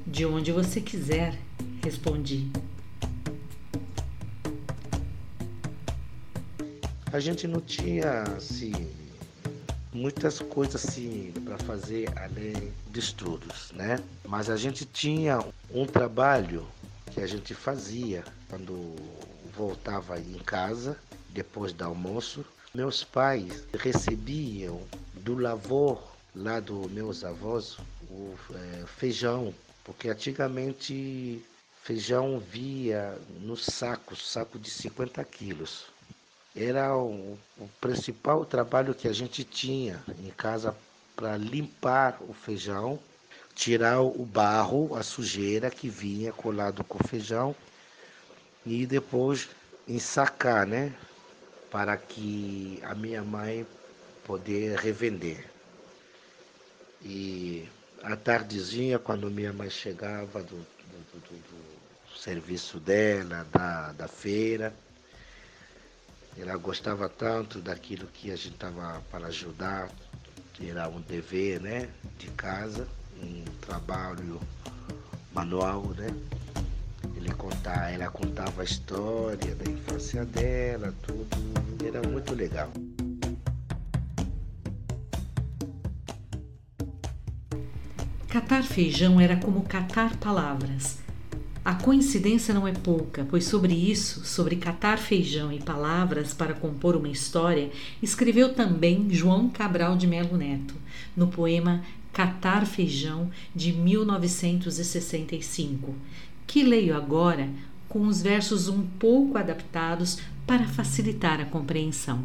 De 0.06 0.24
onde 0.24 0.50
você 0.50 0.80
quiser, 0.80 1.38
respondi. 1.84 2.50
A 7.12 7.20
gente 7.20 7.46
não 7.46 7.60
tinha 7.60 8.22
assim 8.34 8.72
muitas 9.92 10.38
coisas 10.38 10.84
assim 10.84 11.32
para 11.44 11.58
fazer 11.58 12.10
além 12.16 12.72
de 12.90 13.00
estudos, 13.00 13.72
né? 13.72 13.98
Mas 14.26 14.48
a 14.48 14.56
gente 14.56 14.84
tinha 14.84 15.44
um 15.70 15.86
trabalho 15.86 16.66
que 17.10 17.20
a 17.20 17.26
gente 17.26 17.54
fazia 17.54 18.24
quando 18.48 18.94
voltava 19.56 20.18
em 20.18 20.38
casa 20.38 20.96
depois 21.30 21.72
do 21.72 21.84
almoço. 21.84 22.44
Meus 22.74 23.02
pais 23.02 23.64
recebiam 23.74 24.80
do 25.12 25.34
lavor 25.36 26.00
lá 26.34 26.60
dos 26.60 26.90
meus 26.90 27.24
avós 27.24 27.78
o 28.08 28.34
é, 28.54 28.86
feijão, 28.86 29.52
porque 29.84 30.08
antigamente 30.08 31.42
feijão 31.82 32.38
via 32.38 33.18
no 33.40 33.56
saco, 33.56 34.14
saco 34.14 34.58
de 34.58 34.70
50 34.70 35.24
quilos. 35.24 35.89
Era 36.54 36.96
o, 36.96 37.38
o 37.58 37.68
principal 37.80 38.44
trabalho 38.44 38.94
que 38.94 39.08
a 39.08 39.12
gente 39.12 39.44
tinha 39.44 40.02
em 40.18 40.30
casa 40.30 40.74
para 41.14 41.36
limpar 41.36 42.18
o 42.28 42.32
feijão 42.32 42.98
tirar 43.60 44.00
o 44.00 44.24
barro, 44.24 44.96
a 44.96 45.02
sujeira 45.02 45.70
que 45.70 45.86
vinha 45.86 46.32
colado 46.32 46.82
com 46.82 46.98
o 47.02 47.06
feijão 47.06 47.54
e 48.64 48.86
depois 48.86 49.50
ensacar, 49.86 50.66
né? 50.66 50.94
Para 51.70 51.94
que 51.96 52.80
a 52.82 52.94
minha 52.94 53.22
mãe 53.22 53.66
poder 54.24 54.78
revender. 54.78 55.44
E 57.02 57.68
à 58.02 58.16
tardezinha, 58.16 58.98
quando 58.98 59.30
minha 59.30 59.52
mãe 59.52 59.68
chegava 59.68 60.42
do, 60.42 60.56
do, 60.56 61.20
do, 61.20 61.20
do 61.20 62.18
serviço 62.18 62.80
dela, 62.80 63.46
da, 63.52 63.92
da 63.92 64.08
feira, 64.08 64.72
ela 66.40 66.56
gostava 66.56 67.08
tanto 67.08 67.60
daquilo 67.60 68.06
que 68.06 68.30
a 68.30 68.36
gente 68.36 68.54
estava 68.54 69.02
para 69.10 69.26
ajudar, 69.26 69.90
era 70.62 70.88
um 70.88 71.00
dever 71.00 71.60
né, 71.60 71.88
de 72.18 72.28
casa 72.28 72.86
um 73.22 73.44
trabalho 73.60 74.40
manual, 75.32 75.84
né? 75.96 76.08
Ele 77.14 77.32
contar, 77.34 77.92
ela 77.92 78.10
contava 78.10 78.62
a 78.62 78.64
história 78.64 79.54
da 79.54 79.70
infância 79.70 80.24
dela, 80.24 80.94
tudo, 81.02 81.36
era 81.84 82.06
muito 82.06 82.34
legal. 82.34 82.70
Catar 88.28 88.62
feijão 88.62 89.20
era 89.20 89.36
como 89.36 89.62
catar 89.62 90.16
palavras. 90.16 90.98
A 91.62 91.74
coincidência 91.74 92.54
não 92.54 92.66
é 92.66 92.72
pouca, 92.72 93.26
pois 93.28 93.44
sobre 93.44 93.74
isso, 93.74 94.24
sobre 94.24 94.56
catar 94.56 94.96
feijão 94.96 95.52
e 95.52 95.58
palavras 95.58 96.32
para 96.32 96.54
compor 96.54 96.96
uma 96.96 97.10
história, 97.10 97.70
escreveu 98.02 98.54
também 98.54 99.10
João 99.10 99.50
Cabral 99.50 99.94
de 99.94 100.06
Melo 100.06 100.38
Neto, 100.38 100.74
no 101.14 101.28
poema 101.28 101.82
Catar 102.14 102.64
Feijão, 102.64 103.30
de 103.54 103.72
1965, 103.72 105.94
que 106.46 106.62
leio 106.62 106.96
agora 106.96 107.50
com 107.88 108.06
os 108.06 108.22
versos 108.22 108.68
um 108.68 108.86
pouco 108.98 109.36
adaptados 109.36 110.18
para 110.46 110.66
facilitar 110.66 111.40
a 111.40 111.44
compreensão. 111.44 112.24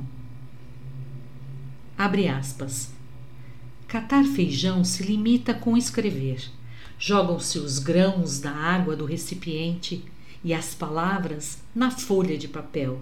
Abre 1.98 2.30
aspas. 2.30 2.94
Catar 3.88 4.24
feijão 4.24 4.84
se 4.84 5.04
limita 5.04 5.54
com 5.54 5.76
escrever. 5.76 6.50
Jogam-se 6.98 7.60
os 7.60 7.80
grãos 7.80 8.40
da 8.40 8.52
água 8.52 8.96
do 8.96 9.06
recipiente 9.06 10.04
e 10.44 10.54
as 10.54 10.74
palavras 10.74 11.60
na 11.74 11.92
folha 11.92 12.38
de 12.38 12.48
papel, 12.48 13.00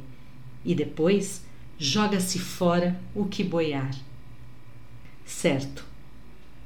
e 0.63 0.73
depois 0.73 1.43
joga-se 1.77 2.39
fora 2.39 2.99
o 3.13 3.25
que 3.25 3.43
boiar. 3.43 3.93
Certo, 5.25 5.86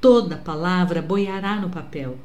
Toda 0.00 0.36
palavra 0.36 1.02
boiará 1.02 1.60
no 1.60 1.70
papel. 1.70 2.16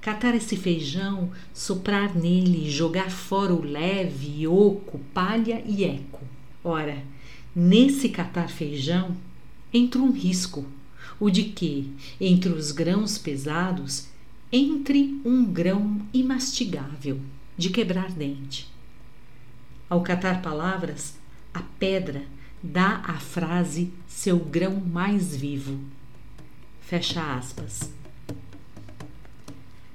Catar 0.00 0.34
esse 0.34 0.56
feijão, 0.56 1.30
soprar 1.52 2.16
nele, 2.16 2.70
jogar 2.70 3.10
fora 3.10 3.52
o 3.52 3.62
leve, 3.62 4.46
oco, 4.46 4.98
palha 5.12 5.62
e 5.66 5.84
eco. 5.84 6.22
Ora, 6.64 7.02
nesse 7.54 8.08
catar 8.08 8.48
feijão 8.48 9.14
entra 9.70 10.00
um 10.00 10.10
risco, 10.10 10.64
o 11.18 11.28
de 11.28 11.44
que, 11.44 11.92
entre 12.18 12.50
os 12.50 12.72
grãos 12.72 13.18
pesados, 13.18 14.08
entre 14.52 15.20
um 15.24 15.44
grão 15.44 16.00
imastigável, 16.12 17.20
de 17.56 17.70
quebrar 17.70 18.10
dente. 18.10 18.68
Ao 19.88 20.02
catar 20.02 20.42
palavras, 20.42 21.14
a 21.52 21.60
pedra 21.78 22.22
dá 22.62 23.02
à 23.06 23.14
frase 23.14 23.92
seu 24.06 24.38
grão 24.38 24.80
mais 24.80 25.34
vivo 25.34 25.78
Fecha 26.90 27.22
aspas. 27.36 27.88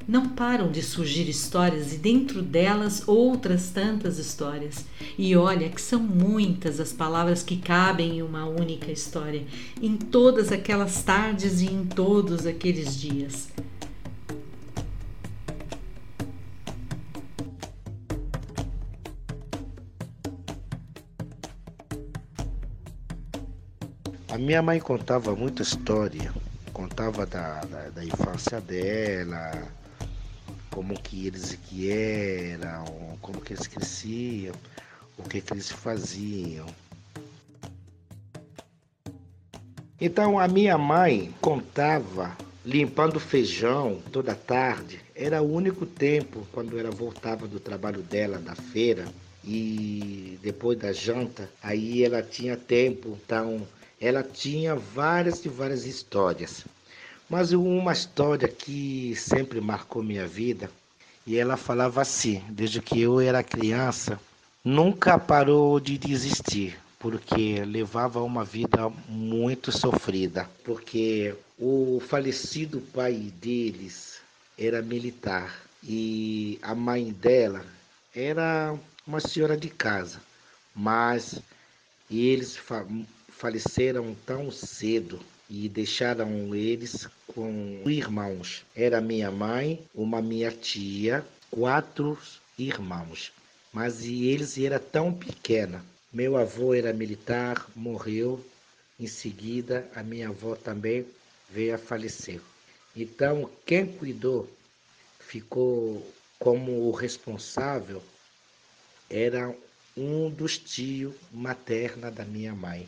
Não 0.08 0.30
param 0.30 0.72
de 0.72 0.82
surgir 0.82 1.28
histórias 1.28 1.92
e 1.92 1.98
dentro 1.98 2.42
delas 2.42 3.06
outras 3.06 3.70
tantas 3.70 4.18
histórias. 4.18 4.86
E 5.18 5.36
olha 5.36 5.68
que 5.68 5.82
são 5.82 6.00
muitas 6.00 6.80
as 6.80 6.94
palavras 6.94 7.44
que 7.44 7.58
cabem 7.58 8.20
em 8.20 8.22
uma 8.22 8.46
única 8.46 8.94
história, 8.94 9.46
em 9.82 9.98
todas 9.98 10.54
aquelas 10.54 11.04
tardes 11.04 11.60
e 11.60 11.66
em 11.66 11.86
todos 11.86 12.46
aqueles 12.46 12.98
dias. 12.98 13.50
A 24.36 24.38
minha 24.38 24.62
mãe 24.62 24.82
contava 24.82 25.34
muita 25.34 25.62
história 25.62 26.30
contava 26.74 27.26
da, 27.26 27.62
da, 27.62 27.90
da, 27.90 28.04
infância 28.04 28.60
dela, 28.60 29.66
como 30.70 30.94
que 31.02 31.28
eles 31.28 31.56
que 31.56 31.90
eram, 31.90 32.84
como 33.22 33.40
que 33.40 33.54
eles 33.54 33.66
cresciam, 33.66 34.54
o 35.18 35.24
que, 35.24 35.40
que 35.40 35.54
eles 35.54 35.72
faziam. 35.72 36.66
Então 40.02 40.38
a 40.38 40.50
minha 40.50 40.78
mãe 40.78 41.34
contava 41.40 42.36
limpando 42.66 43.22
feijão 43.22 44.02
toda 44.12 44.36
tarde. 44.36 45.00
Era 45.16 45.42
o 45.42 45.50
único 45.50 45.86
tempo 45.86 46.46
quando 46.52 46.78
ela 46.78 46.92
voltava 46.92 47.48
do 47.48 47.58
trabalho 47.62 48.02
dela 48.02 48.38
da 48.38 48.54
feira 48.54 49.06
e 49.46 50.38
depois 50.44 50.78
da 50.78 50.92
janta, 50.92 51.50
aí 51.64 52.04
ela 52.04 52.22
tinha 52.22 52.58
tempo, 52.58 53.18
então 53.24 53.66
ela 54.00 54.24
tinha 54.24 54.76
várias 54.76 55.44
e 55.46 55.50
várias 55.50 55.86
histórias. 55.86 56.66
Mas 57.30 57.52
uma 57.52 57.94
história 57.94 58.48
que 58.48 59.16
sempre 59.16 59.60
marcou 59.60 60.04
minha 60.04 60.28
vida, 60.28 60.70
e 61.26 61.38
ela 61.38 61.58
falava 61.58 62.02
assim, 62.02 62.44
desde 62.50 62.82
que 62.82 63.02
eu 63.02 63.20
era 63.20 63.44
criança, 63.44 64.20
nunca 64.64 65.18
parou 65.18 65.80
de 65.80 65.98
desistir, 65.98 66.78
porque 67.00 67.64
levava 67.66 68.22
uma 68.22 68.44
vida 68.44 68.90
muito 69.10 69.72
sofrida, 69.72 70.50
porque 70.64 71.34
o 71.58 72.00
falecido 72.00 72.80
pai 72.94 73.34
deles 73.42 74.20
era 74.58 74.82
militar 74.82 75.64
e 75.84 76.60
a 76.62 76.76
mãe 76.76 77.12
dela 77.12 77.66
era 78.16 78.76
uma 79.06 79.20
senhora 79.20 79.58
de 79.58 79.70
casa, 79.70 80.20
mas 80.76 81.40
eles 82.10 82.56
faleceram 83.38 84.16
tão 84.26 84.52
cedo 84.52 85.20
e 85.50 85.70
deixaram 85.70 86.56
eles 86.56 87.08
com 87.28 87.84
irmãos. 87.86 88.66
Era 88.76 89.02
minha 89.02 89.30
mãe, 89.30 89.86
uma 89.94 90.22
minha 90.22 90.52
tia, 90.52 91.26
quatro 91.52 92.18
irmãos. 92.58 93.32
Mas 93.72 94.04
eles 94.04 94.58
eram 94.58 94.80
tão 94.80 95.14
pequena. 95.14 95.84
Meu 96.12 96.38
avô 96.38 96.74
era 96.74 96.94
militar, 96.94 97.68
morreu 97.76 98.44
em 98.98 99.08
seguida 99.08 99.90
a 99.94 100.02
minha 100.02 100.30
avó 100.30 100.56
também 100.56 101.06
veio 101.50 101.76
a 101.76 101.78
falecer. 101.78 102.40
Então, 102.96 103.50
quem 103.66 103.86
cuidou 103.86 104.50
ficou 105.20 106.14
como 106.40 106.88
o 106.88 106.92
responsável 106.92 108.02
era 109.10 109.54
um 109.98 110.30
dos 110.30 110.58
tios 110.58 111.14
materna 111.32 112.10
da 112.10 112.24
minha 112.24 112.54
mãe. 112.54 112.88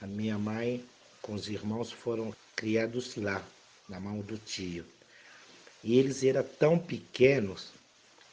A 0.00 0.06
minha 0.06 0.38
mãe 0.38 0.84
com 1.20 1.34
os 1.34 1.48
irmãos 1.48 1.90
foram 1.90 2.34
criados 2.54 3.16
lá, 3.16 3.44
na 3.88 3.98
mão 3.98 4.20
do 4.20 4.38
tio. 4.38 4.84
E 5.82 5.98
eles 5.98 6.22
eram 6.22 6.44
tão 6.44 6.78
pequenos 6.78 7.72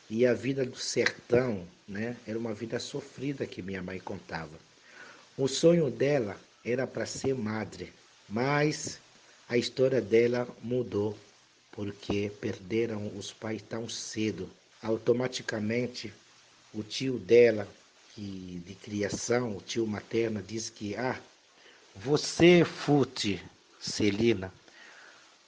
e 0.08 0.26
a 0.28 0.34
vida 0.34 0.64
do 0.64 0.78
sertão, 0.78 1.68
né, 1.88 2.16
era 2.28 2.38
uma 2.38 2.54
vida 2.54 2.80
sofrida 2.80 3.48
que 3.48 3.64
minha 3.64 3.82
mãe 3.82 4.00
contava. 4.00 4.58
O 5.36 5.48
sonho 5.48 5.90
dela 5.90 6.40
era 6.64 6.86
para 6.86 7.06
ser 7.08 7.34
madre, 7.34 7.92
mas 8.30 9.00
a 9.50 9.58
história 9.58 10.00
dela 10.02 10.48
mudou 10.62 11.18
porque 11.72 12.32
perderam 12.40 13.12
os 13.18 13.34
pais 13.34 13.62
tão 13.64 13.90
cedo. 13.90 14.50
Automaticamente, 14.82 16.14
o 16.74 16.84
tio 16.84 17.18
dela, 17.18 17.68
que 18.14 18.62
de 18.66 18.76
criação, 18.76 19.58
o 19.58 19.62
tio 19.62 19.86
materno, 19.88 20.42
disse 20.42 20.72
que 20.72 20.96
ah, 20.96 21.20
você, 21.96 22.64
Fute, 22.66 23.42
Celina, 23.80 24.54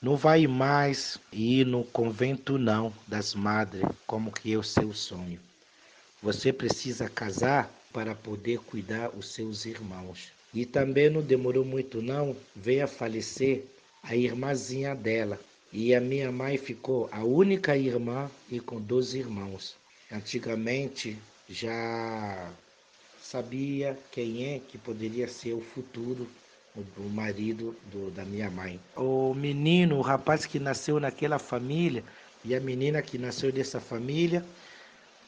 não 0.02 0.16
vai 0.16 0.48
mais 0.48 1.18
ir 1.32 1.66
no 1.66 1.84
convento 1.84 2.58
não 2.58 2.94
das 3.08 3.36
madres, 3.36 3.84
como 4.06 4.32
que 4.32 4.54
é 4.54 4.58
o 4.58 4.64
seu 4.64 4.94
sonho. 4.94 5.40
Você 6.22 6.54
precisa 6.54 7.10
casar 7.10 7.70
para 7.92 8.16
poder 8.16 8.60
cuidar 8.60 9.10
os 9.10 9.34
seus 9.34 9.66
irmãos. 9.66 10.32
E 10.54 10.66
também 10.66 11.10
não 11.10 11.22
demorou 11.22 11.66
muito 11.66 12.02
não, 12.02 12.36
veio 12.56 12.86
a 12.86 12.88
falecer 12.88 13.66
a 14.02 14.16
irmãzinha 14.16 14.96
dela. 14.96 15.40
E 15.74 15.94
a 15.94 16.00
minha 16.00 16.32
mãe 16.32 16.58
ficou 16.58 17.10
a 17.12 17.24
única 17.24 17.76
irmã 17.76 18.32
e 18.50 18.60
com 18.60 18.80
dois 18.80 19.14
irmãos. 19.14 19.76
Antigamente 20.12 21.18
já 21.50 22.52
sabia 23.30 23.98
quem 24.10 24.56
é 24.56 24.60
que 24.60 24.78
poderia 24.78 25.28
ser 25.28 25.52
o 25.52 25.60
futuro 25.60 26.26
do 26.74 27.10
marido 27.10 27.76
do, 27.92 28.10
da 28.12 28.24
minha 28.24 28.50
mãe. 28.50 28.80
O 28.96 29.34
menino, 29.34 29.98
o 29.98 30.02
rapaz 30.02 30.46
que 30.46 30.60
nasceu 30.60 30.98
naquela 30.98 31.38
família 31.38 32.04
e 32.46 32.56
a 32.56 32.60
menina 32.62 33.02
que 33.02 33.18
nasceu 33.18 33.52
dessa 33.52 33.82
família, 33.82 34.46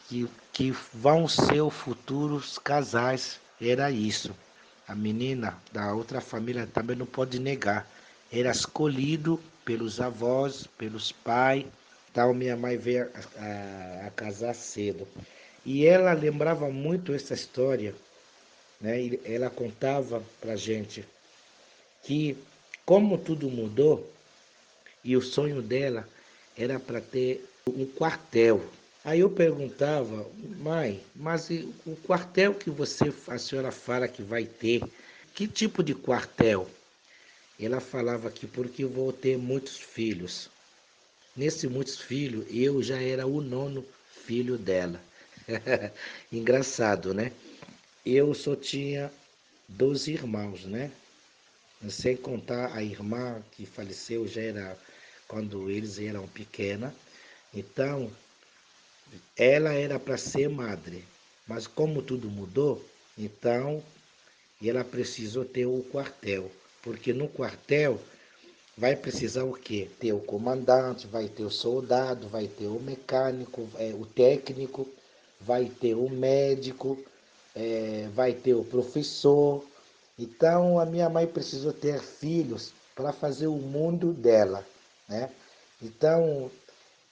que, 0.08 0.30
que 0.54 0.72
vão 0.94 1.28
ser 1.28 1.62
os 1.62 1.74
futuros 1.74 2.58
casais, 2.58 3.38
era 3.62 3.92
isso. 3.92 4.34
A 4.88 4.96
menina 4.96 5.58
da 5.74 5.94
outra 5.94 6.22
família 6.22 6.66
também 6.68 6.96
não 6.96 7.06
pode 7.06 7.38
negar. 7.38 7.86
Era 8.32 8.52
escolhido 8.52 9.38
pelos 9.66 10.00
avós, 10.00 10.68
pelos 10.78 11.12
pais. 11.12 11.66
Então 12.10 12.34
minha 12.34 12.56
mãe 12.56 12.78
veio 12.78 13.10
a, 13.14 14.04
a, 14.04 14.08
a 14.08 14.12
casar 14.12 14.56
cedo. 14.56 15.06
E 15.72 15.86
ela 15.86 16.14
lembrava 16.14 16.68
muito 16.68 17.14
essa 17.14 17.36
história, 17.36 17.94
né? 18.82 19.20
ela 19.24 19.52
contava 19.52 20.24
para 20.42 20.56
gente 20.56 21.06
que, 22.02 22.36
como 22.84 23.20
tudo 23.20 23.48
mudou, 23.52 24.12
e 25.04 25.16
o 25.16 25.22
sonho 25.22 25.62
dela 25.62 26.10
era 26.58 26.80
para 26.80 27.00
ter 27.00 27.48
um 27.68 27.86
quartel. 27.86 28.68
Aí 29.06 29.20
eu 29.20 29.30
perguntava, 29.30 30.28
mãe, 30.58 31.04
mas 31.16 31.52
o 31.86 31.96
quartel 31.98 32.56
que 32.56 32.72
você, 32.72 33.14
a 33.28 33.38
senhora 33.38 33.72
fala 33.72 34.08
que 34.08 34.24
vai 34.24 34.46
ter, 34.46 34.82
que 35.36 35.48
tipo 35.48 35.84
de 35.84 35.94
quartel? 35.94 36.68
Ela 37.60 37.80
falava 37.80 38.32
que 38.32 38.48
porque 38.48 38.86
vou 38.86 39.14
ter 39.14 39.38
muitos 39.38 39.78
filhos. 39.78 40.50
Nesse 41.38 41.68
muitos 41.68 42.00
filhos, 42.00 42.48
eu 42.50 42.82
já 42.82 43.00
era 43.00 43.28
o 43.28 43.40
nono 43.40 43.86
filho 44.26 44.58
dela. 44.58 45.00
Engraçado, 46.32 47.14
né? 47.14 47.32
Eu 48.06 48.34
só 48.34 48.56
tinha 48.56 49.12
dois 49.68 50.08
irmãos, 50.08 50.66
né? 50.66 50.92
Sem 51.90 52.16
contar 52.18 52.74
a 52.76 52.84
irmã 52.84 53.42
que 53.52 53.66
faleceu 53.66 54.28
já 54.28 54.42
era 54.42 54.78
quando 55.28 55.70
eles 55.70 56.00
eram 56.00 56.28
pequenas. 56.28 56.94
Então, 57.54 58.12
ela 59.38 59.74
era 59.74 60.00
para 60.00 60.18
ser 60.18 60.50
madre, 60.50 61.04
mas 61.48 61.66
como 61.68 62.02
tudo 62.02 62.30
mudou, 62.30 62.84
então 63.18 63.84
ela 64.64 64.84
precisou 64.84 65.46
ter 65.46 65.66
o 65.66 65.84
quartel, 65.92 66.52
porque 66.84 67.14
no 67.14 67.28
quartel 67.30 68.00
vai 68.78 68.96
precisar 68.96 69.44
o 69.46 69.54
quê? 69.54 69.90
Ter 70.00 70.14
o 70.14 70.20
comandante, 70.20 71.08
vai 71.08 71.28
ter 71.30 71.44
o 71.44 71.52
soldado, 71.52 72.28
vai 72.30 72.48
ter 72.48 72.68
o 72.68 72.80
mecânico, 72.80 73.70
é, 73.78 73.94
o 73.94 74.06
técnico, 74.06 74.88
vai 75.40 75.66
ter 75.66 75.96
o 75.96 76.10
médico, 76.10 76.98
é, 77.56 78.08
vai 78.14 78.34
ter 78.34 78.54
o 78.54 78.64
professor, 78.64 79.64
então 80.18 80.80
a 80.80 80.86
minha 80.86 81.10
mãe 81.10 81.26
precisou 81.26 81.72
ter 81.72 82.02
filhos 82.02 82.74
para 82.96 83.14
fazer 83.14 83.48
o 83.48 83.56
mundo 83.56 84.12
dela, 84.12 84.66
né? 85.08 85.30
Então 85.82 86.52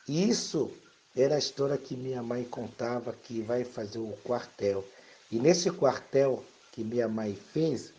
isso 0.08 0.72
era 1.16 1.36
a 1.36 1.40
história 1.40 1.78
que 1.78 1.96
minha 1.96 2.22
mãe 2.22 2.44
contava 2.44 3.14
que 3.24 3.42
vai 3.42 3.64
fazer 3.64 4.00
o 4.00 4.18
quartel. 4.24 4.84
E 5.32 5.40
nesse 5.40 5.72
quartel 5.72 6.44
que 6.72 6.84
minha 6.84 7.08
mãe 7.08 7.36
fez, 7.54 7.92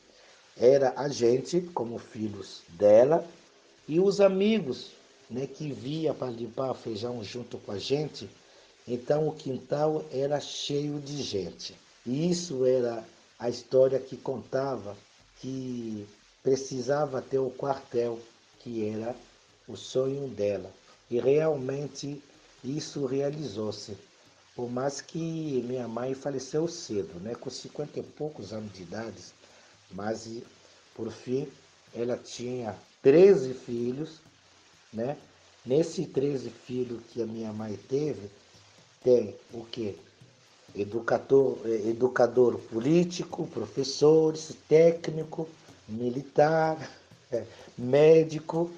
era 0.57 0.93
a 0.97 1.09
gente 1.09 1.61
como 1.75 1.99
filhos 1.99 2.63
dela 2.69 3.27
e 3.89 3.99
os 3.99 4.21
amigos, 4.21 4.93
né, 5.31 5.47
que 5.47 5.73
via 5.73 6.13
para 6.13 6.31
limpar 6.31 6.75
feijão 6.75 7.23
junto 7.25 7.59
com 7.59 7.73
a 7.73 7.79
gente. 7.79 8.29
Então 8.89 9.29
o 9.29 9.35
quintal 9.35 10.03
era 10.11 10.41
cheio 10.41 10.99
de 10.99 11.23
gente. 11.23 11.77
E 12.07 12.31
isso 12.31 12.65
era 12.65 13.05
a 13.39 13.51
história 13.51 14.01
que 14.01 14.17
contava 14.17 14.97
que 15.41 16.07
precisava 16.43 17.21
ter 17.21 17.39
o 17.39 17.51
quartel, 17.51 18.19
que 18.61 18.89
era 18.89 19.15
o 19.69 19.77
sonho 19.77 20.27
dela. 20.29 20.73
E 21.11 21.21
realmente 21.21 22.23
isso 22.65 23.05
realizou-se. 23.05 23.95
Por 24.57 24.71
mais 24.71 25.03
que 25.03 25.63
minha 25.67 25.87
mãe 25.87 26.15
faleceu 26.15 26.67
cedo, 26.67 27.21
né, 27.21 27.35
com 27.35 27.51
50 27.51 28.01
e 28.01 28.03
poucos 28.03 28.53
anos 28.53 28.73
de 28.73 28.83
idade, 28.83 29.23
mas 29.93 30.29
por 30.95 31.13
fim 31.13 31.47
ela 31.95 32.17
tinha 32.17 32.75
13 33.03 33.55
filhos, 33.55 34.21
né? 34.93 35.17
Nesse 35.65 36.07
13 36.07 36.51
filhos 36.51 37.03
que 37.13 37.23
a 37.23 37.27
minha 37.27 37.53
mãe 37.53 37.79
teve, 37.89 38.31
tem 39.09 39.35
o 39.55 39.65
quê? 39.65 39.95
educador, 40.77 41.59
eh, 41.65 41.89
educador 41.89 42.59
político, 42.71 43.47
professores, 43.47 44.55
técnico, 44.69 45.49
militar, 45.89 46.77
eh, 47.33 47.45
médico, 47.77 48.71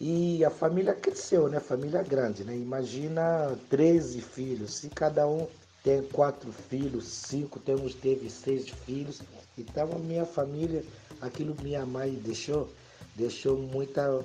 e 0.00 0.44
a 0.44 0.50
família 0.50 0.94
cresceu, 0.94 1.48
né? 1.48 1.58
Família 1.58 2.02
grande, 2.02 2.44
né? 2.44 2.56
Imagina 2.56 3.58
13 3.68 4.20
filhos, 4.20 4.76
se 4.76 4.88
cada 4.90 5.26
um 5.26 5.46
tem 5.82 6.02
quatro 6.02 6.52
filhos, 6.52 7.04
cinco, 7.04 7.58
temos 7.58 7.94
teve 7.94 8.30
seis 8.30 8.68
filhos. 8.68 9.20
Então 9.58 9.90
a 9.92 9.98
minha 9.98 10.24
família, 10.24 10.84
aquilo 11.20 11.56
minha 11.62 11.84
mãe 11.84 12.12
deixou, 12.12 12.68
deixou 13.16 13.58
muita, 13.58 14.24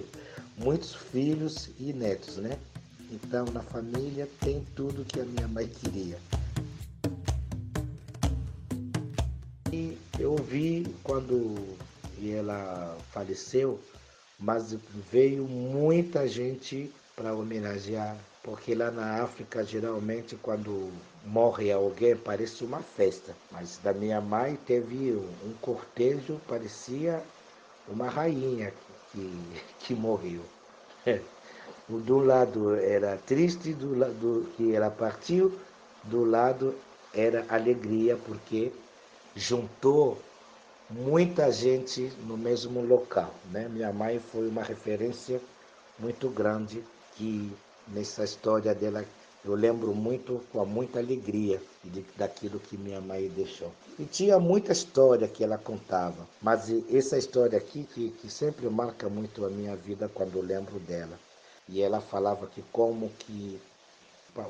muitos 0.56 0.94
filhos 0.94 1.68
e 1.78 1.92
netos, 1.92 2.38
né? 2.38 2.58
Então 3.10 3.44
na 3.46 3.62
família 3.62 4.28
tem 4.40 4.66
tudo 4.74 5.04
que 5.04 5.20
a 5.20 5.24
minha 5.24 5.46
mãe 5.48 5.68
queria. 5.68 6.18
E 9.72 9.98
eu 10.18 10.36
vi 10.36 10.94
quando 11.02 11.76
ela 12.22 12.96
faleceu, 13.12 13.80
mas 14.38 14.76
veio 15.10 15.44
muita 15.44 16.26
gente 16.26 16.90
para 17.14 17.34
homenagear, 17.34 18.16
porque 18.42 18.74
lá 18.74 18.90
na 18.90 19.22
África 19.22 19.64
geralmente 19.64 20.36
quando 20.36 20.92
morre 21.24 21.72
alguém 21.72 22.16
parece 22.16 22.64
uma 22.64 22.80
festa, 22.80 23.34
mas 23.50 23.78
da 23.82 23.92
minha 23.92 24.20
mãe 24.20 24.56
teve 24.66 25.12
um 25.12 25.52
cortejo, 25.60 26.40
parecia 26.48 27.22
uma 27.88 28.08
rainha 28.08 28.72
que, 29.12 29.62
que 29.80 29.94
morreu. 29.94 30.42
Do 31.88 32.18
lado 32.18 32.74
era 32.74 33.16
triste, 33.16 33.72
do 33.72 33.96
lado 33.96 34.48
que 34.56 34.74
ela 34.74 34.90
partiu, 34.90 35.52
do 36.02 36.24
lado 36.24 36.74
era 37.14 37.46
alegria, 37.48 38.16
porque 38.16 38.72
juntou 39.36 40.18
muita 40.90 41.50
gente 41.52 42.12
no 42.26 42.36
mesmo 42.36 42.80
local. 42.80 43.32
Né? 43.50 43.68
Minha 43.68 43.92
mãe 43.92 44.20
foi 44.32 44.48
uma 44.48 44.62
referência 44.62 45.40
muito 45.98 46.28
grande 46.28 46.82
que 47.14 47.52
nessa 47.88 48.24
história 48.24 48.74
dela 48.74 49.04
eu 49.44 49.54
lembro 49.54 49.94
muito, 49.94 50.42
com 50.52 50.66
muita 50.66 50.98
alegria 50.98 51.62
de, 51.84 52.04
daquilo 52.16 52.58
que 52.58 52.76
minha 52.76 53.00
mãe 53.00 53.28
deixou. 53.28 53.72
E 53.96 54.04
tinha 54.04 54.40
muita 54.40 54.72
história 54.72 55.28
que 55.28 55.44
ela 55.44 55.56
contava, 55.56 56.26
mas 56.42 56.68
essa 56.92 57.16
história 57.16 57.56
aqui 57.56 57.84
que, 57.94 58.10
que 58.10 58.28
sempre 58.28 58.68
marca 58.68 59.08
muito 59.08 59.46
a 59.46 59.48
minha 59.48 59.76
vida 59.76 60.10
quando 60.12 60.40
lembro 60.40 60.80
dela. 60.80 61.16
E 61.68 61.82
ela 61.82 62.00
falava 62.00 62.46
que 62.46 62.62
como 62.72 63.10
que 63.10 63.60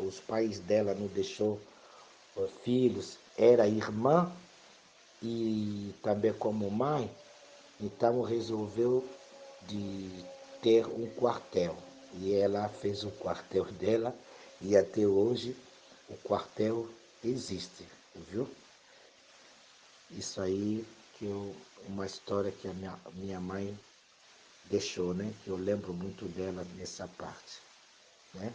os 0.00 0.20
pais 0.20 0.58
dela 0.60 0.94
não 0.94 1.06
deixou 1.06 1.60
filhos, 2.62 3.16
era 3.38 3.66
irmã 3.66 4.30
e 5.22 5.94
também 6.02 6.32
como 6.32 6.70
mãe, 6.70 7.10
então 7.80 8.20
resolveu 8.22 9.06
de 9.62 10.24
ter 10.60 10.86
um 10.86 11.08
quartel. 11.14 11.76
E 12.14 12.34
ela 12.34 12.68
fez 12.68 13.04
o 13.04 13.10
quartel 13.10 13.64
dela 13.72 14.14
e 14.60 14.76
até 14.76 15.06
hoje 15.06 15.56
o 16.08 16.16
quartel 16.18 16.88
existe, 17.24 17.86
viu? 18.30 18.48
Isso 20.10 20.40
aí 20.40 20.86
que 21.14 21.26
eu, 21.26 21.54
uma 21.88 22.06
história 22.06 22.52
que 22.52 22.68
a 22.68 22.72
minha, 22.72 22.98
minha 23.14 23.40
mãe 23.40 23.78
deixou, 24.70 25.14
né? 25.14 25.32
Eu 25.46 25.56
lembro 25.56 25.92
muito 25.92 26.24
dela 26.26 26.66
nessa 26.76 27.06
parte, 27.06 27.58
né? 28.34 28.52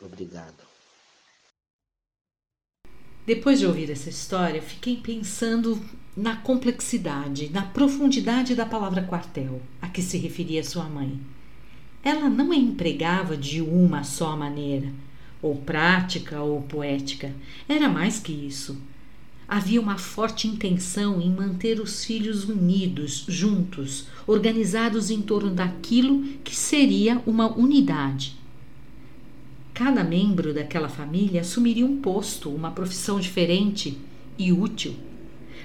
Obrigado. 0.00 0.70
Depois 3.26 3.58
de 3.58 3.66
ouvir 3.66 3.90
essa 3.90 4.08
história, 4.08 4.62
fiquei 4.62 4.96
pensando 4.96 5.80
na 6.16 6.36
complexidade, 6.36 7.50
na 7.50 7.62
profundidade 7.62 8.54
da 8.54 8.64
palavra 8.64 9.02
quartel 9.02 9.60
a 9.80 9.88
que 9.88 10.02
se 10.02 10.16
referia 10.18 10.64
sua 10.64 10.84
mãe. 10.84 11.20
Ela 12.02 12.30
não 12.30 12.50
a 12.50 12.56
empregava 12.56 13.36
de 13.36 13.60
uma 13.60 14.02
só 14.04 14.36
maneira, 14.36 14.90
ou 15.42 15.54
prática 15.56 16.40
ou 16.40 16.62
poética. 16.62 17.32
Era 17.68 17.88
mais 17.88 18.18
que 18.18 18.32
isso. 18.32 18.80
Havia 19.52 19.80
uma 19.80 19.98
forte 19.98 20.46
intenção 20.46 21.20
em 21.20 21.28
manter 21.28 21.80
os 21.80 22.04
filhos 22.04 22.44
unidos, 22.44 23.24
juntos, 23.26 24.06
organizados 24.24 25.10
em 25.10 25.20
torno 25.20 25.50
daquilo 25.50 26.22
que 26.44 26.54
seria 26.54 27.20
uma 27.26 27.52
unidade. 27.52 28.36
Cada 29.74 30.04
membro 30.04 30.54
daquela 30.54 30.88
família 30.88 31.40
assumiria 31.40 31.84
um 31.84 32.00
posto, 32.00 32.48
uma 32.48 32.70
profissão 32.70 33.18
diferente 33.18 33.98
e 34.38 34.52
útil. 34.52 34.94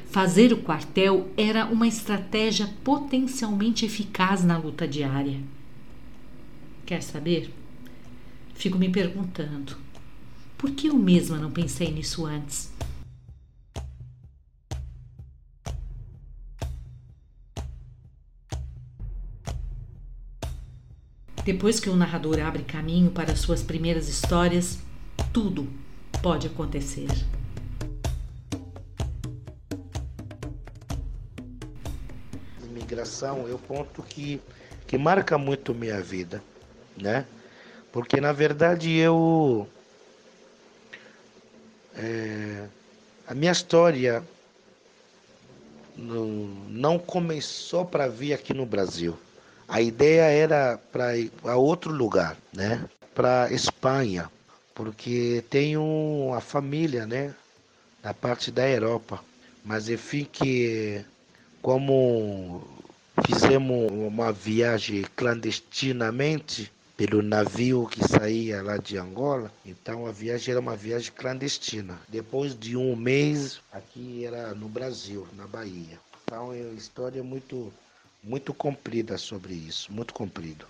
Fazer 0.09 0.51
o 0.51 0.57
quartel 0.57 1.29
era 1.37 1.67
uma 1.67 1.87
estratégia 1.87 2.67
potencialmente 2.83 3.85
eficaz 3.85 4.43
na 4.43 4.57
luta 4.57 4.87
diária. 4.87 5.39
Quer 6.87 7.03
saber? 7.03 7.53
Fico 8.55 8.79
me 8.79 8.89
perguntando: 8.89 9.77
por 10.57 10.71
que 10.71 10.87
eu 10.87 10.95
mesma 10.95 11.37
não 11.37 11.51
pensei 11.51 11.91
nisso 11.91 12.25
antes? 12.25 12.73
Depois 21.45 21.79
que 21.79 21.89
o 21.89 21.95
narrador 21.95 22.41
abre 22.41 22.63
caminho 22.63 23.09
para 23.11 23.35
suas 23.37 23.63
primeiras 23.63 24.09
histórias, 24.09 24.79
tudo 25.31 25.69
pode 26.21 26.47
acontecer. 26.47 27.07
Imigração 32.63 33.47
é 33.47 33.53
o 33.53 33.59
ponto 33.59 34.03
que, 34.03 34.41
que 34.85 34.97
marca 34.97 35.37
muito 35.37 35.73
minha 35.73 36.01
vida 36.01 36.43
né? 36.97 37.25
Porque 37.91 38.19
na 38.19 38.31
verdade 38.31 38.91
eu 38.93 39.67
é, 41.95 42.67
a 43.27 43.33
minha 43.33 43.51
história 43.51 44.23
não, 45.95 46.25
não 46.67 46.99
começou 46.99 47.85
para 47.85 48.07
vir 48.07 48.33
aqui 48.33 48.53
no 48.53 48.65
Brasil. 48.65 49.17
A 49.67 49.81
ideia 49.81 50.23
era 50.23 50.77
para 50.91 51.17
ir 51.17 51.31
a 51.43 51.55
outro 51.55 51.91
lugar, 51.91 52.37
né? 52.53 52.83
Para 53.13 53.51
Espanha, 53.51 54.29
porque 54.73 55.43
tenho 55.49 56.33
a 56.35 56.41
família, 56.41 57.05
né? 57.05 57.33
Na 58.03 58.13
parte 58.13 58.51
da 58.51 58.67
Europa. 58.69 59.23
Mas 59.63 59.89
enfim 59.89 60.27
que 60.31 61.03
como 61.61 62.61
fizemos 63.25 63.91
uma 63.91 64.31
viagem 64.31 65.03
clandestinamente, 65.15 66.71
pelo 66.97 67.21
navio 67.21 67.87
que 67.87 68.07
saía 68.07 68.61
lá 68.61 68.77
de 68.77 68.97
Angola. 68.97 69.51
Então 69.65 70.05
a 70.05 70.11
viagem 70.11 70.51
era 70.51 70.59
uma 70.59 70.75
viagem 70.75 71.11
clandestina. 71.11 71.99
Depois 72.07 72.57
de 72.57 72.77
um 72.77 72.95
mês, 72.95 73.59
aqui 73.71 74.25
era 74.25 74.53
no 74.53 74.67
Brasil, 74.67 75.27
na 75.35 75.45
Bahia. 75.45 75.99
Então 76.23 76.53
é 76.53 76.61
uma 76.61 76.73
história 76.73 77.23
muito, 77.23 77.71
muito 78.25 78.53
comprida 78.53 79.17
sobre 79.17 79.53
isso, 79.53 79.93
muito 79.93 80.13
comprido. 80.13 80.65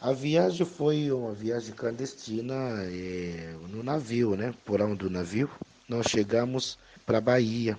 A 0.00 0.12
viagem 0.12 0.64
foi 0.64 1.10
uma 1.10 1.32
viagem 1.32 1.74
clandestina 1.74 2.54
é, 2.84 3.54
no 3.68 3.82
navio, 3.82 4.36
né? 4.36 4.54
Porão 4.64 4.94
do 4.94 5.10
navio. 5.10 5.50
Nós 5.88 6.06
chegamos 6.06 6.78
para 7.04 7.20
Bahia. 7.20 7.76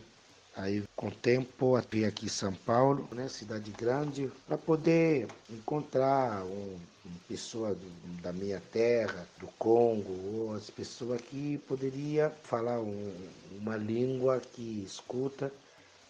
Aí, 0.56 0.84
com 0.96 1.08
o 1.08 1.12
tempo, 1.12 1.80
vim 1.92 2.06
aqui 2.06 2.26
em 2.26 2.30
São 2.30 2.52
Paulo, 2.52 3.08
né, 3.12 3.28
cidade 3.28 3.70
grande, 3.70 4.32
para 4.48 4.58
poder 4.58 5.28
encontrar 5.52 6.44
um, 6.44 6.80
uma 7.06 7.20
pessoa 7.30 7.76
do, 7.76 8.22
da 8.24 8.34
minha 8.34 8.60
terra, 8.72 9.28
do 9.40 9.46
Congo, 9.60 10.12
ou 10.34 10.56
as 10.56 10.68
pessoas 10.72 11.22
que 11.22 11.60
poderia 11.68 12.32
falar 12.42 12.80
um, 12.80 13.14
uma 13.62 13.78
língua 13.78 14.42
que 14.54 14.84
escuta 14.84 15.52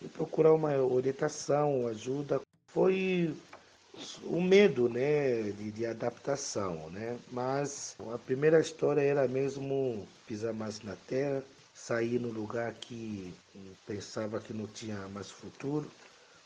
e 0.01 0.07
procurar 0.07 0.53
uma 0.53 0.77
orientação, 0.77 1.86
ajuda. 1.88 2.39
Foi 2.77 3.35
o 4.25 4.39
medo 4.39 4.87
né, 4.87 5.49
de, 5.51 5.71
de, 5.71 5.83
adaptação, 5.83 6.91
né? 6.91 7.17
mas 7.31 7.97
a 8.13 8.19
primeira 8.19 8.59
história 8.59 9.01
era 9.01 9.27
mesmo 9.27 10.07
pisar 10.27 10.53
mais 10.53 10.79
na 10.83 10.95
terra, 11.07 11.43
sair 11.73 12.19
no 12.19 12.29
lugar 12.29 12.71
que 12.75 13.33
pensava 13.87 14.39
que 14.39 14.53
não 14.53 14.67
tinha 14.67 14.95
mais 15.07 15.31
futuro, 15.31 15.89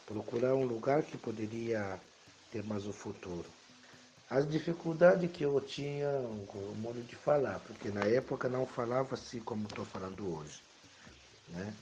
procurar 0.05 0.55
um 0.55 0.63
lugar 0.63 1.03
que 1.03 1.17
poderia 1.17 1.99
ter 2.49 2.63
mais 2.63 2.87
o 2.87 2.93
futuro. 2.93 3.49
As 4.29 4.49
dificuldades 4.49 5.29
que 5.33 5.43
eu 5.43 5.59
tinha 5.59 6.07
o 6.07 6.75
modo 6.77 7.01
de 7.01 7.15
falar, 7.17 7.59
porque 7.67 7.89
na 7.89 8.05
época 8.05 8.47
não 8.47 8.65
falava 8.65 9.15
assim 9.15 9.41
como 9.41 9.67
estou 9.67 9.83
falando 9.83 10.33
hoje. 10.33 10.61
Né? 11.49 11.73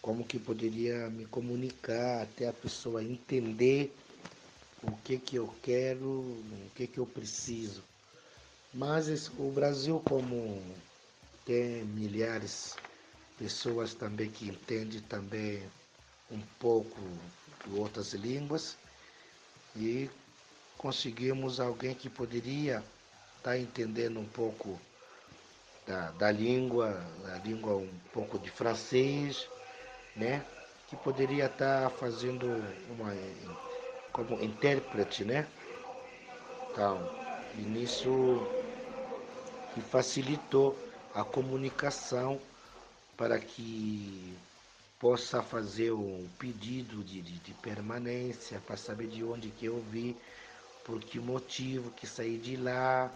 Como 0.00 0.24
que 0.24 0.38
poderia 0.38 1.10
me 1.10 1.26
comunicar 1.26 2.22
até 2.22 2.48
a 2.48 2.52
pessoa 2.52 3.02
entender 3.02 3.94
o 4.82 4.96
que, 4.98 5.18
que 5.18 5.36
eu 5.36 5.48
quero, 5.62 6.08
o 6.08 6.70
que, 6.74 6.86
que 6.86 6.98
eu 6.98 7.06
preciso. 7.06 7.82
Mas 8.72 9.28
o 9.38 9.50
Brasil, 9.50 10.00
como 10.08 10.62
tem 11.44 11.84
milhares 11.84 12.76
pessoas 13.38 13.94
também 13.94 14.30
que 14.30 14.48
entendem 14.48 15.00
também 15.02 15.62
um 16.30 16.40
pouco 16.58 17.00
de 17.64 17.74
outras 17.74 18.12
línguas 18.12 18.76
e 19.74 20.10
conseguimos 20.76 21.58
alguém 21.60 21.94
que 21.94 22.08
poderia 22.10 22.78
estar 23.38 23.50
tá 23.50 23.58
entendendo 23.58 24.20
um 24.20 24.26
pouco 24.26 24.78
da, 25.86 26.10
da 26.12 26.30
língua, 26.30 26.92
da 27.24 27.38
língua 27.38 27.76
um 27.76 27.88
pouco 28.12 28.38
de 28.38 28.50
francês, 28.50 29.48
né? 30.18 30.44
Que 30.88 30.96
poderia 30.96 31.46
estar 31.46 31.84
tá 31.84 31.90
fazendo 31.90 32.46
uma 32.90 33.14
como 34.12 34.42
intérprete, 34.42 35.24
né? 35.24 35.46
Então, 36.70 37.08
e 37.56 37.62
nisso 37.62 38.46
que 39.74 39.80
facilitou 39.80 40.76
a 41.14 41.24
comunicação 41.24 42.40
para 43.16 43.38
que 43.38 44.36
possa 44.98 45.42
fazer 45.42 45.92
um 45.92 46.26
pedido 46.38 47.02
de, 47.04 47.22
de, 47.22 47.38
de, 47.38 47.54
permanência, 47.54 48.60
para 48.66 48.76
saber 48.76 49.06
de 49.06 49.22
onde 49.22 49.48
que 49.50 49.66
eu 49.66 49.82
vi, 49.90 50.16
por 50.84 51.00
que 51.00 51.20
motivo 51.20 51.90
que 51.92 52.06
saí 52.06 52.36
de 52.38 52.56
lá, 52.56 53.10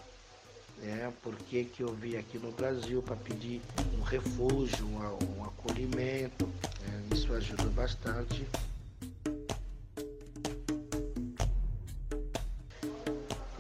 né? 0.79 1.13
por 1.23 1.35
que, 1.37 1.65
que 1.65 1.83
eu 1.83 1.93
vim 1.93 2.17
aqui 2.17 2.39
no 2.39 2.53
Brasil 2.53 3.03
para 3.03 3.17
pedir 3.17 3.61
um 3.99 4.03
refúgio, 4.03 4.87
um, 4.87 5.39
um 5.39 5.45
acolhimento. 5.45 6.49
Isso 7.23 7.33
ajuda 7.35 7.67
bastante. 7.67 8.45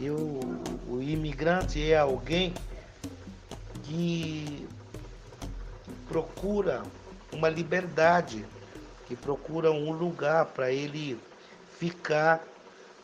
E 0.00 0.10
o, 0.10 0.40
o 0.88 1.00
imigrante 1.00 1.92
é 1.92 1.96
alguém 1.96 2.52
que 3.84 4.66
procura 6.08 6.82
uma 7.32 7.48
liberdade, 7.48 8.44
que 9.06 9.14
procura 9.14 9.70
um 9.70 9.92
lugar 9.92 10.46
para 10.46 10.72
ele 10.72 11.16
ficar, 11.78 12.44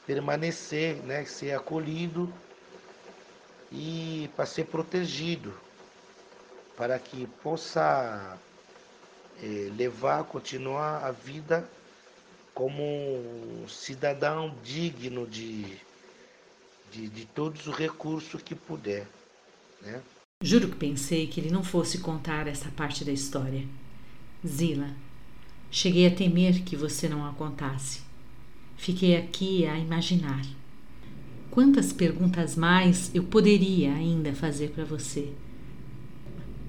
permanecer, 0.08 0.96
né, 1.04 1.24
ser 1.24 1.52
acolhido 1.52 2.34
e 3.70 4.28
para 4.34 4.44
ser 4.44 4.64
protegido, 4.64 5.54
para 6.76 6.98
que 6.98 7.28
possa 7.44 8.36
é, 9.42 9.70
levar, 9.76 10.24
continuar 10.24 11.04
a 11.04 11.12
vida 11.12 11.68
como 12.54 12.82
um 12.82 13.68
cidadão 13.68 14.54
digno 14.64 15.26
de, 15.26 15.64
de, 16.90 17.08
de 17.08 17.24
todos 17.26 17.66
os 17.66 17.76
recursos 17.76 18.42
que 18.42 18.54
puder. 18.54 19.06
Né? 19.80 20.02
Juro 20.42 20.68
que 20.68 20.76
pensei 20.76 21.26
que 21.26 21.40
ele 21.40 21.50
não 21.50 21.62
fosse 21.62 21.98
contar 21.98 22.46
essa 22.46 22.68
parte 22.70 23.04
da 23.04 23.12
história. 23.12 23.66
Zila, 24.46 24.90
cheguei 25.70 26.06
a 26.06 26.14
temer 26.14 26.62
que 26.62 26.76
você 26.76 27.08
não 27.08 27.26
a 27.26 27.32
contasse. 27.32 28.02
Fiquei 28.76 29.16
aqui 29.16 29.66
a 29.66 29.76
imaginar. 29.78 30.44
Quantas 31.50 31.92
perguntas 31.92 32.54
mais 32.56 33.12
eu 33.14 33.24
poderia 33.24 33.92
ainda 33.92 34.32
fazer 34.32 34.70
para 34.70 34.84
você? 34.84 35.32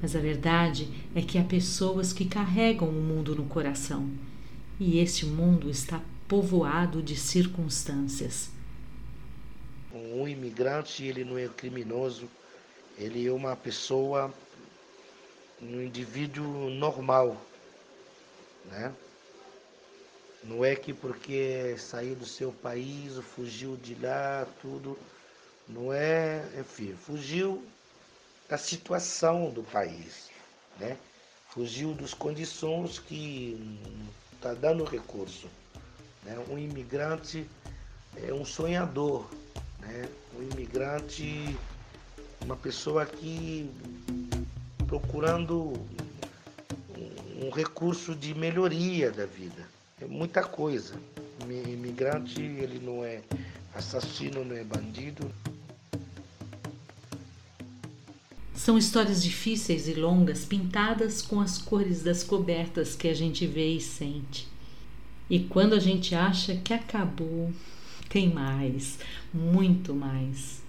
Mas 0.02 0.16
a 0.16 0.20
verdade 0.20 0.90
é 1.14 1.22
que 1.22 1.38
há 1.38 1.44
pessoas 1.44 2.14
que 2.14 2.26
carregam 2.26 2.88
o 2.88 2.94
mundo 2.94 3.36
no 3.36 3.46
coração, 3.46 4.10
e 4.80 5.00
este 5.00 5.26
mundo 5.26 5.70
está 5.70 6.02
povoado 6.28 7.04
de 7.04 7.16
circunstâncias. 7.16 8.50
Um 9.94 10.28
imigrante, 10.28 11.04
ele 11.04 11.24
não 11.24 11.38
é 11.38 11.48
criminoso, 11.48 12.30
ele 12.98 13.26
é 13.26 13.32
uma 13.32 13.56
pessoa, 13.56 14.34
um 15.62 15.82
indivíduo 15.82 16.70
normal, 16.70 17.36
né? 18.66 18.94
Não 20.44 20.64
é 20.64 20.76
que 20.76 20.94
porque 20.94 21.76
saiu 21.78 22.16
do 22.16 22.26
seu 22.26 22.52
país, 22.52 23.18
fugiu 23.36 23.76
de 23.76 23.96
lá, 23.96 24.48
tudo. 24.62 24.98
Não 25.68 25.92
é, 25.92 26.48
enfim, 26.58 26.96
fugiu 26.96 27.62
da 28.50 28.58
situação 28.58 29.52
do 29.52 29.64
país, 29.64 30.30
né? 30.80 30.98
Fugiu 31.50 31.94
das 31.94 32.14
condições 32.14 33.00
que 33.00 33.80
está 34.34 34.54
dando 34.54 34.84
recurso. 34.84 35.48
Né? 36.24 36.38
Um 36.50 36.58
imigrante 36.58 37.48
é 38.18 38.34
um 38.34 38.44
sonhador, 38.44 39.30
né? 39.80 40.10
Um 40.38 40.44
imigrante 40.44 41.56
uma 42.42 42.56
pessoa 42.56 43.06
que 43.06 43.70
procurando 44.88 45.74
um, 47.42 47.50
recurso 47.52 48.16
de 48.16 48.34
melhoria 48.34 49.12
da 49.12 49.26
vida. 49.26 49.68
É 50.02 50.06
muita 50.06 50.44
coisa. 50.44 50.96
Imigrante, 51.48 52.42
ele 52.42 52.80
não 52.80 53.04
é 53.04 53.22
assassino, 53.76 54.44
não 54.44 54.56
é 54.56 54.64
bandido. 54.64 55.32
São 58.70 58.78
histórias 58.78 59.24
difíceis 59.24 59.88
e 59.88 59.96
longas, 59.96 60.46
pintadas 60.46 61.24
com 61.24 61.42
as 61.42 61.58
cores 61.58 62.04
das 62.04 62.24
cobertas 62.24 62.94
que 62.94 63.08
a 63.08 63.16
gente 63.16 63.48
vê 63.48 63.68
e 63.70 63.82
sente. 63.82 64.48
E 65.28 65.40
quando 65.40 65.74
a 65.74 65.80
gente 65.80 66.14
acha 66.14 66.56
que 66.56 66.72
acabou, 66.72 67.52
tem 68.10 68.32
mais, 68.32 69.00
muito 69.34 69.92
mais. 69.96 70.62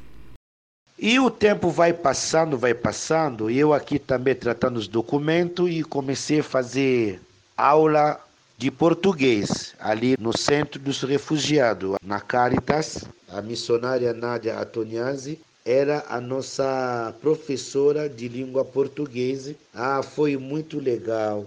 E 0.98 1.20
o 1.20 1.30
tempo 1.30 1.68
vai 1.68 1.92
passando, 1.92 2.56
vai 2.56 2.72
passando, 2.72 3.50
e 3.50 3.58
eu 3.58 3.74
aqui 3.74 3.98
também 3.98 4.34
tratando 4.34 4.78
os 4.78 4.88
documentos 4.88 5.68
e 5.68 5.82
comecei 5.82 6.40
a 6.40 6.42
fazer 6.42 7.20
aula 7.54 8.18
de 8.56 8.70
português 8.70 9.74
ali 9.78 10.16
no 10.18 10.34
Centro 10.34 10.80
dos 10.80 11.02
Refugiados, 11.02 11.96
na 12.02 12.18
Caritas. 12.18 13.04
A 13.28 13.42
missionária 13.42 14.14
Nádia 14.14 14.58
Antoniazzi 14.58 15.38
era 15.64 16.04
a 16.08 16.20
nossa 16.20 17.14
professora 17.20 18.08
de 18.08 18.28
língua 18.28 18.64
portuguesa. 18.64 19.54
Ah, 19.74 20.02
foi 20.02 20.36
muito 20.36 20.78
legal. 20.78 21.46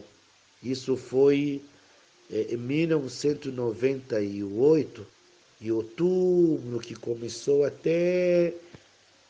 Isso 0.62 0.95
foi 0.95 1.62
é, 2.32 2.54
em 2.54 2.58
1998, 2.58 5.06
em 5.62 5.71
outubro, 5.71 6.80
que 6.80 6.95
começou 6.95 7.65
até 7.65 8.54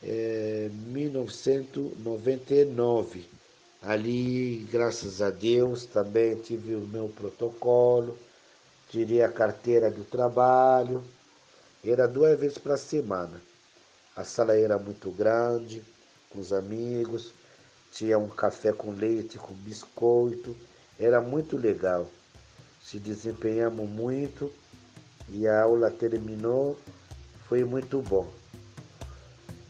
é, 0.02 0.70
1999. 0.88 3.24
Ali, 3.82 4.66
graças 4.70 5.20
a 5.20 5.30
Deus, 5.30 5.84
também 5.86 6.36
tive 6.36 6.74
o 6.74 6.80
meu 6.80 7.08
protocolo, 7.08 8.16
tirei 8.90 9.22
a 9.22 9.28
carteira 9.28 9.90
do 9.90 10.04
trabalho. 10.04 11.02
Era 11.84 12.06
duas 12.06 12.38
vezes 12.38 12.58
para 12.58 12.76
semana. 12.78 13.40
A 14.16 14.22
sala 14.22 14.56
era 14.56 14.78
muito 14.78 15.10
grande, 15.10 15.82
com 16.30 16.40
os 16.40 16.52
amigos, 16.52 17.32
tinha 17.94 18.18
um 18.18 18.28
café 18.28 18.72
com 18.72 18.90
leite, 18.90 19.38
com 19.38 19.54
biscoito. 19.54 20.56
Era 20.98 21.20
muito 21.20 21.56
legal. 21.56 22.08
Se 22.82 22.98
desempenhamos 22.98 23.88
muito 23.88 24.52
e 25.28 25.46
a 25.46 25.62
aula 25.62 25.90
terminou. 25.90 26.76
Foi 27.48 27.64
muito 27.64 28.02
bom. 28.02 28.26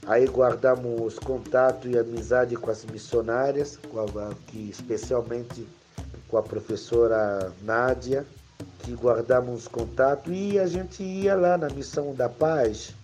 Aí 0.07 0.26
guardamos 0.26 1.18
contato 1.18 1.88
e 1.88 1.98
amizade 1.98 2.57
com 2.57 2.70
as 2.70 2.85
missionárias, 2.85 3.78
com 3.90 4.00
a, 4.00 4.35
que, 4.46 4.70
especialmente 4.70 5.66
com 6.28 6.37
a 6.37 6.42
professora 6.42 7.52
Nádia, 7.62 8.26
que 8.80 8.92
guardamos 8.92 9.66
contato 9.66 10.33
e 10.33 10.59
a 10.59 10.66
gente 10.66 11.02
ia 11.02 11.35
lá 11.35 11.57
na 11.57 11.68
Missão 11.70 12.14
da 12.14 12.28
Paz, 12.28 12.94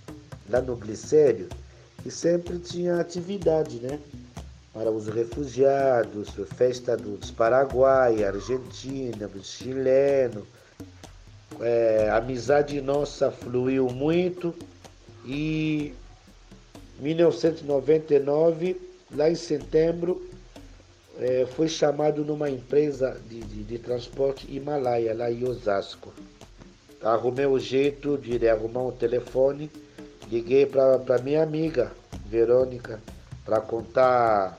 lá 0.50 0.60
no 0.60 0.76
Glicério, 0.76 1.48
e 2.04 2.10
sempre 2.10 2.58
tinha 2.58 3.00
atividade, 3.00 3.78
né? 3.78 3.98
Para 4.72 4.90
os 4.90 5.06
refugiados, 5.08 6.30
festa 6.56 6.96
dos 6.96 7.30
Paraguai, 7.30 8.24
Argentina, 8.24 9.26
dos 9.28 9.46
chilenos. 9.46 10.44
É, 11.60 12.08
a 12.10 12.16
amizade 12.16 12.80
nossa 12.80 13.30
fluiu 13.30 13.88
muito 13.88 14.54
e 15.26 15.92
1999, 17.00 18.80
lá 19.12 19.30
em 19.30 19.34
setembro, 19.34 20.30
é, 21.18 21.46
foi 21.54 21.68
chamado 21.68 22.24
numa 22.24 22.48
empresa 22.48 23.20
de, 23.28 23.40
de, 23.40 23.64
de, 23.64 23.78
transporte 23.78 24.46
Himalaia, 24.50 25.14
lá 25.14 25.30
em 25.30 25.44
Osasco. 25.46 26.12
Arrumei 27.02 27.46
o 27.46 27.58
jeito 27.58 28.16
de 28.16 28.48
arrumar 28.48 28.84
um 28.84 28.92
telefone, 28.92 29.70
liguei 30.30 30.64
para 30.64 31.18
minha 31.22 31.42
amiga, 31.42 31.90
Verônica, 32.26 33.00
para 33.44 33.60
contar 33.60 34.58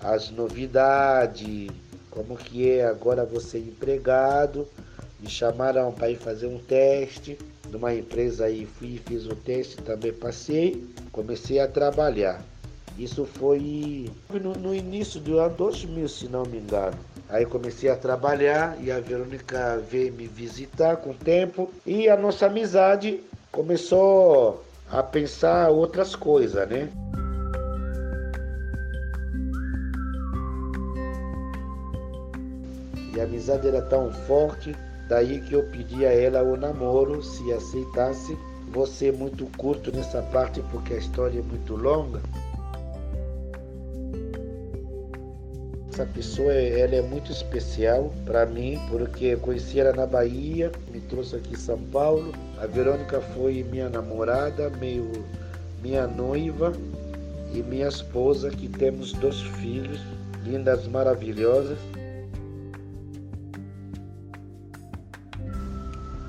as 0.00 0.30
novidades, 0.30 1.68
como 2.10 2.36
que 2.36 2.70
é 2.70 2.86
agora 2.86 3.24
você 3.24 3.58
empregado. 3.58 4.66
Me 5.18 5.28
chamaram 5.28 5.92
para 5.92 6.10
ir 6.10 6.18
fazer 6.18 6.46
um 6.46 6.58
teste 6.58 7.36
numa 7.70 7.92
empresa 7.92 8.44
aí, 8.44 8.64
fui 8.64 9.00
fiz 9.04 9.26
o 9.26 9.34
teste, 9.34 9.76
também 9.78 10.12
passei, 10.12 10.86
comecei 11.10 11.58
a 11.58 11.66
trabalhar. 11.66 12.40
Isso 12.98 13.26
foi 13.26 14.10
no, 14.30 14.52
no, 14.54 14.74
início 14.74 15.20
do 15.20 15.38
ano 15.38 15.54
2000, 15.56 16.08
se 16.08 16.28
não 16.28 16.44
me 16.44 16.58
engano. 16.58 16.96
Aí 17.28 17.44
comecei 17.44 17.90
a 17.90 17.96
trabalhar 17.96 18.76
e 18.80 18.90
a 18.90 19.00
Verônica 19.00 19.82
veio 19.90 20.12
me 20.14 20.26
visitar 20.26 20.96
com 20.96 21.10
o 21.10 21.14
tempo 21.14 21.70
e 21.84 22.08
a 22.08 22.16
nossa 22.16 22.46
amizade 22.46 23.20
começou 23.50 24.64
a 24.90 25.02
pensar 25.02 25.70
outras 25.70 26.14
coisas, 26.14 26.68
né? 26.68 26.88
E 33.14 33.20
a 33.20 33.24
amizade 33.24 33.66
era 33.66 33.82
tão 33.82 34.12
forte 34.12 34.76
Daí 35.08 35.40
que 35.40 35.54
eu 35.54 35.62
pedi 35.64 36.04
a 36.04 36.12
ela 36.12 36.42
o 36.42 36.56
namoro, 36.56 37.22
se 37.22 37.52
aceitasse. 37.52 38.36
Ser 38.88 39.10
muito 39.14 39.46
curto 39.56 39.90
nessa 39.90 40.20
parte 40.20 40.60
porque 40.70 40.92
a 40.92 40.98
história 40.98 41.38
é 41.38 41.42
muito 41.42 41.74
longa. 41.74 42.20
Essa 45.96 46.04
pessoa 46.04 46.52
ela 46.52 46.94
é 46.94 47.00
muito 47.00 47.32
especial 47.32 48.12
para 48.26 48.44
mim 48.44 48.78
porque 48.90 49.28
eu 49.28 49.38
conheci 49.38 49.80
ela 49.80 49.96
na 49.96 50.06
Bahia, 50.06 50.70
me 50.92 51.00
trouxe 51.00 51.36
aqui 51.36 51.54
em 51.54 51.56
São 51.56 51.78
Paulo. 51.84 52.34
A 52.60 52.66
Verônica 52.66 53.18
foi 53.34 53.62
minha 53.62 53.88
namorada, 53.88 54.68
meio 54.78 55.10
minha 55.82 56.06
noiva 56.06 56.74
e 57.50 57.62
minha 57.62 57.88
esposa, 57.88 58.50
que 58.50 58.68
temos 58.68 59.14
dois 59.14 59.40
filhos 59.40 59.98
lindas, 60.44 60.86
maravilhosas. 60.86 61.78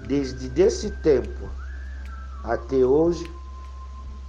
Desde 0.08 0.62
esse 0.62 0.92
tempo 1.02 1.50
até 2.46 2.78
hoje, 2.78 3.30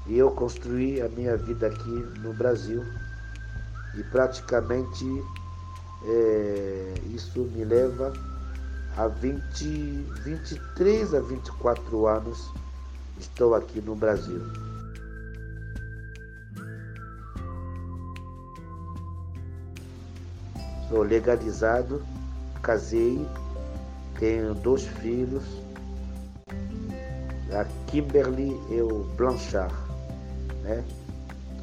eu 0.08 0.32
construí 0.32 1.00
a 1.00 1.08
minha 1.10 1.36
vida 1.36 1.68
aqui 1.68 2.04
no 2.24 2.32
Brasil 2.32 2.82
e 3.94 4.02
praticamente 4.04 5.04
é, 6.04 6.94
isso 7.06 7.40
me 7.40 7.64
leva 7.64 8.12
a 8.96 9.06
20, 9.06 9.64
23 10.24 11.14
a 11.14 11.20
24 11.20 12.06
anos 12.06 12.50
estou 13.18 13.54
aqui 13.54 13.80
no 13.80 13.94
Brasil. 13.94 14.40
sou 20.88 21.02
legalizado, 21.02 22.02
casei, 22.62 23.26
tenho 24.18 24.54
dois 24.54 24.84
filhos, 24.86 25.44
a 27.52 27.64
Kimberly 27.86 28.58
e 28.70 28.80
o 28.80 29.04
Blanchard, 29.16 29.74
né? 30.62 30.82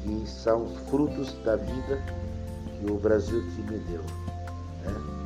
Que 0.06 0.28
são 0.28 0.68
frutos 0.88 1.32
da 1.44 1.56
vida 1.56 2.00
que 2.80 2.90
o 2.90 2.96
Brasil 2.96 3.42
te 3.42 3.62
me 3.62 3.78
deu. 3.80 4.02
Né? 4.84 5.16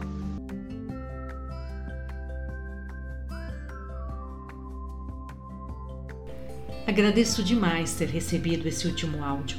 Agradeço 6.86 7.42
demais 7.44 7.94
ter 7.94 8.08
recebido 8.08 8.66
esse 8.66 8.86
último 8.86 9.22
áudio. 9.22 9.58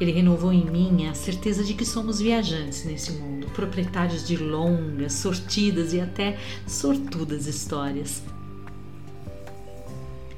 Ele 0.00 0.12
renovou 0.12 0.52
em 0.52 0.64
mim 0.64 1.06
a 1.06 1.14
certeza 1.14 1.64
de 1.64 1.74
que 1.74 1.84
somos 1.84 2.20
viajantes 2.20 2.84
nesse 2.84 3.12
mundo, 3.12 3.48
proprietários 3.48 4.26
de 4.26 4.36
longas, 4.36 5.14
sortidas 5.14 5.92
e 5.92 6.00
até 6.00 6.36
sortudas 6.66 7.46
histórias. 7.46 8.22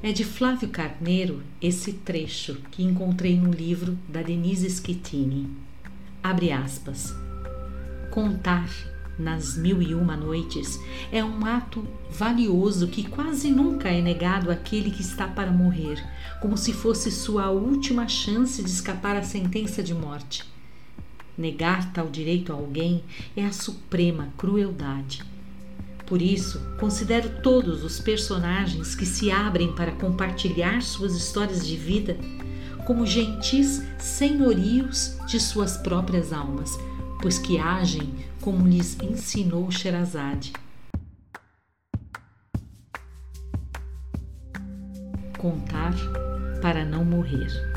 É 0.03 0.11
de 0.11 0.23
Flávio 0.25 0.67
Carneiro 0.69 1.43
esse 1.61 1.93
trecho 1.93 2.55
que 2.71 2.81
encontrei 2.81 3.37
no 3.37 3.51
livro 3.51 3.95
da 4.09 4.23
Denise 4.23 4.67
Schettini. 4.67 5.47
Abre 6.23 6.51
aspas. 6.51 7.13
Contar 8.09 8.67
nas 9.19 9.55
mil 9.55 9.79
e 9.79 9.93
uma 9.93 10.17
noites 10.17 10.79
é 11.11 11.23
um 11.23 11.45
ato 11.45 11.87
valioso 12.09 12.87
que 12.87 13.07
quase 13.07 13.51
nunca 13.51 13.89
é 13.89 14.01
negado 14.01 14.49
àquele 14.49 14.89
que 14.89 15.03
está 15.03 15.27
para 15.27 15.51
morrer, 15.51 16.03
como 16.41 16.57
se 16.57 16.73
fosse 16.73 17.11
sua 17.11 17.51
última 17.51 18.07
chance 18.07 18.63
de 18.63 18.71
escapar 18.71 19.15
à 19.15 19.21
sentença 19.21 19.83
de 19.83 19.93
morte. 19.93 20.43
Negar 21.37 21.93
tal 21.93 22.09
direito 22.09 22.51
a 22.51 22.55
alguém 22.55 23.03
é 23.37 23.45
a 23.45 23.51
suprema 23.51 24.29
crueldade. 24.35 25.21
Por 26.11 26.21
isso, 26.21 26.59
considero 26.77 27.29
todos 27.41 27.85
os 27.85 27.97
personagens 28.01 28.93
que 28.93 29.05
se 29.05 29.31
abrem 29.31 29.73
para 29.73 29.93
compartilhar 29.93 30.81
suas 30.81 31.15
histórias 31.15 31.65
de 31.65 31.77
vida 31.77 32.17
como 32.85 33.05
gentis 33.05 33.81
senhorios 33.97 35.15
de 35.25 35.39
suas 35.39 35.77
próprias 35.77 36.33
almas, 36.33 36.77
pois 37.21 37.39
que 37.39 37.57
agem 37.57 38.13
como 38.41 38.67
lhes 38.67 38.99
ensinou 38.99 39.71
Sherazade. 39.71 40.51
Contar 45.37 45.95
para 46.61 46.83
não 46.83 47.05
morrer. 47.05 47.70